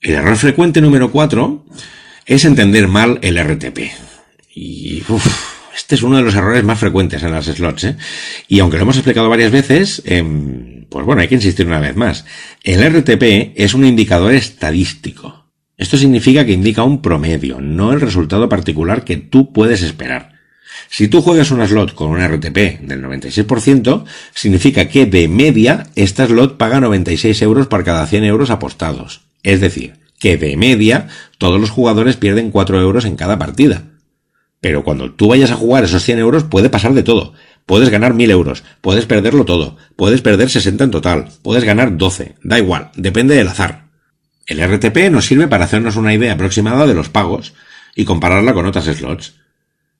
El 0.00 0.14
error 0.14 0.36
frecuente 0.36 0.80
número 0.80 1.10
4 1.10 1.64
es 2.26 2.44
entender 2.44 2.86
mal 2.86 3.18
el 3.20 3.36
RTP. 3.36 3.80
Y 4.54 5.02
este 5.74 5.96
es 5.96 6.02
uno 6.02 6.18
de 6.18 6.22
los 6.22 6.36
errores 6.36 6.62
más 6.62 6.78
frecuentes 6.78 7.22
en 7.24 7.32
las 7.32 7.46
slots. 7.46 7.84
¿eh? 7.84 7.96
Y 8.46 8.60
aunque 8.60 8.76
lo 8.76 8.84
hemos 8.84 8.96
explicado 8.96 9.28
varias 9.28 9.50
veces, 9.50 10.02
em, 10.04 10.84
pues 10.88 11.04
bueno, 11.04 11.22
hay 11.22 11.26
que 11.26 11.34
insistir 11.34 11.66
una 11.66 11.80
vez 11.80 11.96
más. 11.96 12.24
El 12.62 12.80
RTP 12.80 13.54
es 13.56 13.74
un 13.74 13.84
indicador 13.84 14.34
estadístico. 14.34 15.46
Esto 15.76 15.96
significa 15.96 16.44
que 16.46 16.52
indica 16.52 16.84
un 16.84 17.02
promedio, 17.02 17.60
no 17.60 17.92
el 17.92 18.00
resultado 18.00 18.48
particular 18.48 19.04
que 19.04 19.16
tú 19.16 19.52
puedes 19.52 19.82
esperar. 19.82 20.32
Si 20.88 21.08
tú 21.08 21.22
juegas 21.22 21.50
una 21.50 21.66
slot 21.66 21.94
con 21.94 22.10
un 22.10 22.20
RTP 22.20 22.80
del 22.82 23.02
96%, 23.02 24.04
significa 24.32 24.88
que 24.88 25.06
de 25.06 25.26
media 25.26 25.88
esta 25.96 26.26
slot 26.26 26.56
paga 26.56 26.80
96 26.80 27.42
euros 27.42 27.66
por 27.66 27.82
cada 27.82 28.06
100 28.06 28.24
euros 28.24 28.50
apostados. 28.50 29.27
Es 29.42 29.60
decir, 29.60 29.94
que 30.18 30.36
de 30.36 30.56
media 30.56 31.08
todos 31.38 31.60
los 31.60 31.70
jugadores 31.70 32.16
pierden 32.16 32.50
4 32.50 32.80
euros 32.80 33.04
en 33.04 33.16
cada 33.16 33.38
partida. 33.38 33.84
Pero 34.60 34.82
cuando 34.82 35.12
tú 35.12 35.28
vayas 35.28 35.50
a 35.50 35.56
jugar 35.56 35.84
esos 35.84 36.02
100 36.02 36.18
euros 36.18 36.44
puede 36.44 36.70
pasar 36.70 36.92
de 36.94 37.02
todo. 37.04 37.34
Puedes 37.64 37.90
ganar 37.90 38.14
1000 38.14 38.30
euros, 38.30 38.64
puedes 38.80 39.06
perderlo 39.06 39.44
todo, 39.44 39.76
puedes 39.94 40.22
perder 40.22 40.48
60 40.48 40.84
en 40.84 40.90
total, 40.90 41.28
puedes 41.42 41.64
ganar 41.64 41.96
12, 41.96 42.36
da 42.42 42.58
igual, 42.58 42.90
depende 42.96 43.34
del 43.34 43.48
azar. 43.48 43.88
El 44.46 44.66
RTP 44.66 45.10
nos 45.10 45.26
sirve 45.26 45.48
para 45.48 45.66
hacernos 45.66 45.96
una 45.96 46.14
idea 46.14 46.32
aproximada 46.32 46.86
de 46.86 46.94
los 46.94 47.10
pagos 47.10 47.52
y 47.94 48.06
compararla 48.06 48.54
con 48.54 48.64
otras 48.64 48.86
slots. 48.86 49.34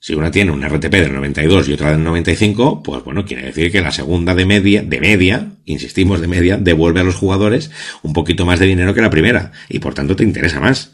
Si 0.01 0.15
una 0.15 0.31
tiene 0.31 0.53
un 0.53 0.63
RTP 0.63 0.93
del 0.93 1.13
92 1.13 1.69
y 1.69 1.73
otra 1.73 1.91
del 1.91 2.05
95, 2.05 2.83
pues 2.83 3.03
bueno, 3.03 3.25
quiere 3.25 3.47
decir 3.47 3.73
que 3.73 3.81
la 3.81 3.91
segunda 3.91 4.35
de 4.35 4.47
media, 4.47 4.83
de 4.83 5.01
media, 5.01 5.49
insistimos 5.65 6.21
de 6.21 6.29
media, 6.29 6.57
devuelve 6.57 7.01
a 7.01 7.05
los 7.05 7.17
jugadores 7.17 7.71
un 8.03 8.13
poquito 8.13 8.47
más 8.47 8.61
de 8.61 8.67
dinero 8.67 8.95
que 8.95 9.03
la 9.03 9.11
primera, 9.11 9.53
y 9.69 9.81
por 9.81 9.95
tanto 9.95 10.15
te 10.15 10.25
interesa 10.25 10.61
más. 10.61 10.93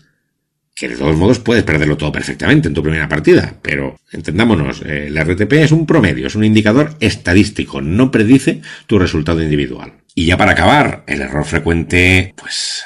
Que 0.75 0.88
de 0.88 0.97
todos 0.97 1.17
modos 1.17 1.38
puedes 1.38 1.62
perderlo 1.62 1.97
todo 1.97 2.11
perfectamente 2.11 2.67
en 2.67 2.75
tu 2.75 2.83
primera 2.83 3.09
partida, 3.09 3.55
pero 3.62 3.97
entendámonos, 4.11 4.83
el 4.83 5.17
RTP 5.17 5.53
es 5.53 5.71
un 5.71 5.87
promedio, 5.87 6.27
es 6.27 6.35
un 6.35 6.43
indicador 6.43 6.97
estadístico, 6.99 7.81
no 7.81 8.11
predice 8.11 8.61
tu 8.87 8.99
resultado 8.99 9.40
individual. 9.40 9.93
Y 10.17 10.27
ya 10.27 10.37
para 10.37 10.53
acabar, 10.53 11.05
el 11.07 11.21
error 11.21 11.45
frecuente, 11.45 12.35
pues 12.37 12.85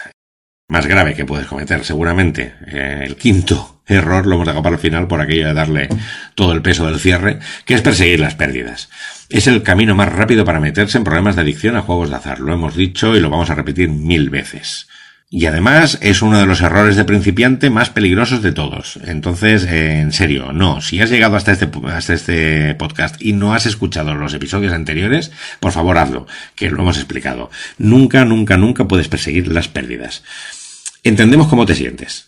más 0.68 0.86
grave 0.86 1.14
que 1.14 1.24
puedes 1.24 1.46
cometer, 1.46 1.82
seguramente. 1.82 2.54
Eh, 2.66 3.04
el 3.04 3.16
quinto 3.16 3.77
error 3.88 4.26
lo 4.26 4.34
hemos 4.34 4.46
dejado 4.46 4.62
para 4.62 4.76
el 4.76 4.80
final 4.80 5.06
por 5.06 5.20
aquello 5.20 5.48
de 5.48 5.54
darle 5.54 5.88
todo 6.34 6.52
el 6.52 6.62
peso 6.62 6.86
del 6.86 7.00
cierre, 7.00 7.38
que 7.64 7.74
es 7.74 7.82
perseguir 7.82 8.20
las 8.20 8.34
pérdidas. 8.34 8.88
Es 9.28 9.46
el 9.46 9.62
camino 9.62 9.94
más 9.94 10.12
rápido 10.12 10.44
para 10.44 10.60
meterse 10.60 10.98
en 10.98 11.04
problemas 11.04 11.36
de 11.36 11.42
adicción 11.42 11.76
a 11.76 11.82
juegos 11.82 12.10
de 12.10 12.16
azar. 12.16 12.40
Lo 12.40 12.54
hemos 12.54 12.76
dicho 12.76 13.16
y 13.16 13.20
lo 13.20 13.30
vamos 13.30 13.50
a 13.50 13.54
repetir 13.54 13.88
mil 13.88 14.30
veces. 14.30 14.86
Y 15.30 15.44
además 15.44 15.98
es 16.00 16.22
uno 16.22 16.38
de 16.38 16.46
los 16.46 16.62
errores 16.62 16.96
de 16.96 17.04
principiante 17.04 17.68
más 17.68 17.90
peligrosos 17.90 18.40
de 18.40 18.52
todos. 18.52 18.98
Entonces, 19.04 19.64
eh, 19.64 20.00
en 20.00 20.12
serio, 20.12 20.52
no. 20.54 20.80
Si 20.80 21.02
has 21.02 21.10
llegado 21.10 21.36
hasta 21.36 21.52
este, 21.52 21.68
hasta 21.84 22.14
este 22.14 22.74
podcast 22.76 23.20
y 23.20 23.34
no 23.34 23.52
has 23.52 23.66
escuchado 23.66 24.14
los 24.14 24.32
episodios 24.32 24.72
anteriores, 24.72 25.30
por 25.60 25.72
favor 25.72 25.98
hazlo, 25.98 26.26
que 26.54 26.70
lo 26.70 26.80
hemos 26.80 26.96
explicado. 26.96 27.50
Nunca, 27.76 28.24
nunca, 28.24 28.56
nunca 28.56 28.88
puedes 28.88 29.08
perseguir 29.08 29.48
las 29.48 29.68
pérdidas. 29.68 30.24
Entendemos 31.04 31.48
cómo 31.48 31.66
te 31.66 31.74
sientes. 31.74 32.27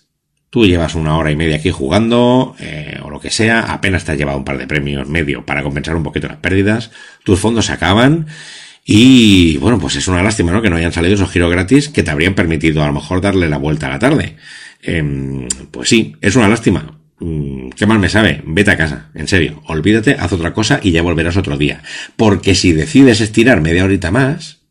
Tú 0.51 0.67
llevas 0.67 0.97
una 0.97 1.17
hora 1.17 1.31
y 1.31 1.37
media 1.37 1.57
aquí 1.57 1.71
jugando, 1.71 2.57
eh, 2.59 2.99
o 3.03 3.09
lo 3.11 3.21
que 3.21 3.31
sea, 3.31 3.73
apenas 3.73 4.05
te 4.05 4.13
has 4.13 4.19
llevado 4.19 4.37
un 4.37 4.45
par 4.45 4.59
de 4.59 4.67
premios 4.67 5.09
medio 5.09 5.47
para 5.47 5.63
compensar 5.63 5.95
un 5.95 6.03
poquito 6.03 6.27
las 6.27 6.39
pérdidas, 6.39 6.91
tus 7.23 7.39
fondos 7.39 7.67
se 7.67 7.73
acaban, 7.73 8.27
y 8.85 9.57
bueno, 9.59 9.79
pues 9.79 9.95
es 9.97 10.09
una 10.09 10.23
lástima, 10.23 10.51
¿no? 10.51 10.63
Que 10.63 10.71
no 10.71 10.77
hayan 10.77 10.93
salido 10.93 11.15
esos 11.15 11.31
giros 11.31 11.51
gratis 11.51 11.89
que 11.89 12.03
te 12.03 12.11
habrían 12.11 12.35
permitido 12.35 12.83
a 12.83 12.87
lo 12.89 12.93
mejor 12.93 13.21
darle 13.21 13.49
la 13.49 13.59
vuelta 13.59 13.87
a 13.87 13.91
la 13.91 13.99
tarde. 14.01 14.37
Em, 14.83 15.47
pues 15.71 15.89
sí, 15.89 16.17
es 16.21 16.35
una 16.35 16.49
lástima. 16.49 16.99
Mm, 17.21 17.71
¿Qué 17.71 17.87
mal 17.87 17.99
me 17.99 18.09
sabe? 18.09 18.43
Vete 18.45 18.73
a 18.73 18.77
casa, 18.77 19.11
en 19.15 19.29
serio. 19.29 19.63
Olvídate, 19.67 20.17
haz 20.19 20.33
otra 20.33 20.53
cosa 20.53 20.81
y 20.83 20.91
ya 20.93 21.03
volverás 21.03 21.37
otro 21.37 21.57
día. 21.57 21.83
Porque 22.17 22.55
si 22.55 22.73
decides 22.73 23.21
estirar 23.21 23.61
media 23.61 23.85
horita 23.85 24.11
más, 24.11 24.63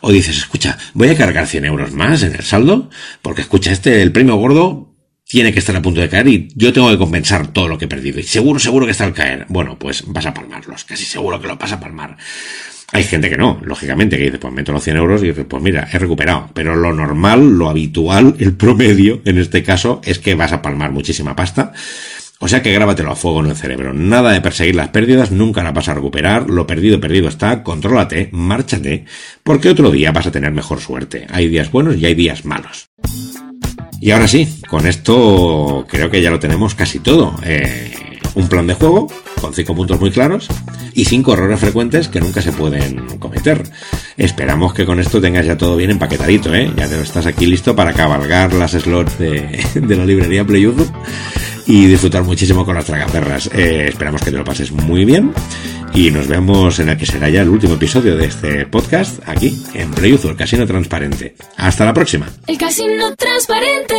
o 0.00 0.12
dices, 0.12 0.36
escucha, 0.36 0.78
voy 0.94 1.08
a 1.08 1.16
cargar 1.16 1.46
100 1.46 1.64
euros 1.64 1.92
más 1.92 2.22
en 2.22 2.34
el 2.34 2.42
saldo, 2.42 2.90
porque 3.22 3.40
escucha, 3.40 3.72
este, 3.72 4.02
el 4.02 4.12
premio 4.12 4.36
gordo 4.36 4.89
tiene 5.30 5.52
que 5.52 5.60
estar 5.60 5.76
a 5.76 5.80
punto 5.80 6.00
de 6.00 6.08
caer 6.08 6.26
y 6.26 6.48
yo 6.56 6.72
tengo 6.72 6.90
que 6.90 6.98
compensar 6.98 7.46
todo 7.52 7.68
lo 7.68 7.78
que 7.78 7.84
he 7.84 7.88
perdido. 7.88 8.18
Y 8.18 8.24
seguro, 8.24 8.58
seguro 8.58 8.84
que 8.84 8.92
está 8.92 9.04
al 9.04 9.14
caer. 9.14 9.46
Bueno, 9.48 9.78
pues 9.78 10.02
vas 10.08 10.26
a 10.26 10.34
palmarlos. 10.34 10.82
Casi 10.82 11.04
seguro 11.04 11.40
que 11.40 11.46
lo 11.46 11.56
vas 11.56 11.70
a 11.70 11.78
palmar. 11.78 12.16
Hay 12.90 13.04
gente 13.04 13.30
que 13.30 13.36
no, 13.36 13.60
lógicamente, 13.62 14.18
que 14.18 14.24
dice, 14.24 14.38
pues 14.40 14.52
meto 14.52 14.72
los 14.72 14.82
100 14.82 14.96
euros 14.96 15.22
y 15.22 15.28
dice, 15.28 15.44
pues 15.44 15.62
mira, 15.62 15.88
he 15.92 16.00
recuperado. 16.00 16.50
Pero 16.52 16.74
lo 16.74 16.92
normal, 16.92 17.56
lo 17.56 17.70
habitual, 17.70 18.34
el 18.40 18.56
promedio, 18.56 19.22
en 19.24 19.38
este 19.38 19.62
caso, 19.62 20.00
es 20.04 20.18
que 20.18 20.34
vas 20.34 20.52
a 20.52 20.62
palmar 20.62 20.90
muchísima 20.90 21.36
pasta. 21.36 21.72
O 22.40 22.48
sea 22.48 22.60
que 22.60 22.72
grábatelo 22.72 23.12
a 23.12 23.16
fuego 23.16 23.44
en 23.44 23.50
el 23.50 23.56
cerebro. 23.56 23.94
Nada 23.94 24.32
de 24.32 24.40
perseguir 24.40 24.74
las 24.74 24.88
pérdidas, 24.88 25.30
nunca 25.30 25.62
la 25.62 25.70
vas 25.70 25.88
a 25.88 25.94
recuperar. 25.94 26.50
Lo 26.50 26.66
perdido, 26.66 26.98
perdido 26.98 27.28
está. 27.28 27.62
Contrólate, 27.62 28.30
márchate, 28.32 29.04
porque 29.44 29.68
otro 29.68 29.92
día 29.92 30.10
vas 30.10 30.26
a 30.26 30.32
tener 30.32 30.50
mejor 30.50 30.80
suerte. 30.80 31.28
Hay 31.30 31.46
días 31.46 31.70
buenos 31.70 31.96
y 31.98 32.06
hay 32.06 32.14
días 32.14 32.44
malos. 32.44 32.89
Y 34.00 34.12
ahora 34.12 34.26
sí, 34.26 34.48
con 34.68 34.86
esto 34.86 35.84
creo 35.88 36.10
que 36.10 36.22
ya 36.22 36.30
lo 36.30 36.40
tenemos 36.40 36.74
casi 36.74 37.00
todo. 37.00 37.34
Eh, 37.44 37.92
un 38.34 38.48
plan 38.48 38.66
de 38.66 38.74
juego 38.74 39.08
con 39.40 39.54
cinco 39.54 39.74
puntos 39.74 40.00
muy 40.00 40.10
claros 40.10 40.48
y 40.94 41.04
cinco 41.04 41.32
errores 41.32 41.60
frecuentes 41.60 42.08
que 42.08 42.20
nunca 42.20 42.40
se 42.40 42.52
pueden 42.52 43.18
cometer. 43.18 43.62
Esperamos 44.16 44.74
que 44.74 44.86
con 44.86 45.00
esto 45.00 45.20
tengas 45.20 45.46
ya 45.46 45.56
todo 45.56 45.76
bien 45.76 45.90
empaquetadito, 45.90 46.54
¿eh? 46.54 46.70
Ya 46.76 46.88
te 46.88 47.00
estás 47.00 47.26
aquí 47.26 47.46
listo 47.46 47.74
para 47.76 47.92
cabalgar 47.92 48.52
las 48.54 48.72
slots 48.72 49.18
de, 49.18 49.64
la 49.96 50.04
librería 50.04 50.44
Play 50.44 50.62
YouTube 50.62 50.90
y 51.66 51.86
disfrutar 51.86 52.22
muchísimo 52.22 52.64
con 52.64 52.74
las 52.74 52.84
tragaperras. 52.84 53.50
Eh, 53.52 53.88
esperamos 53.88 54.22
que 54.22 54.30
te 54.30 54.36
lo 54.36 54.44
pases 54.44 54.72
muy 54.72 55.04
bien 55.04 55.32
y 55.94 56.10
nos 56.10 56.26
vemos 56.28 56.78
en 56.78 56.90
el 56.90 56.96
que 56.96 57.06
será 57.06 57.28
ya 57.28 57.42
el 57.42 57.48
último 57.48 57.74
episodio 57.74 58.16
de 58.16 58.26
este 58.26 58.66
podcast 58.66 59.20
aquí 59.26 59.64
en 59.74 59.90
Play 59.90 60.18
el 60.22 60.36
Casino 60.36 60.66
Transparente. 60.66 61.34
Hasta 61.56 61.84
la 61.84 61.94
próxima. 61.94 62.28
El 62.46 62.58
Casino 62.58 63.14
Transparente, 63.16 63.96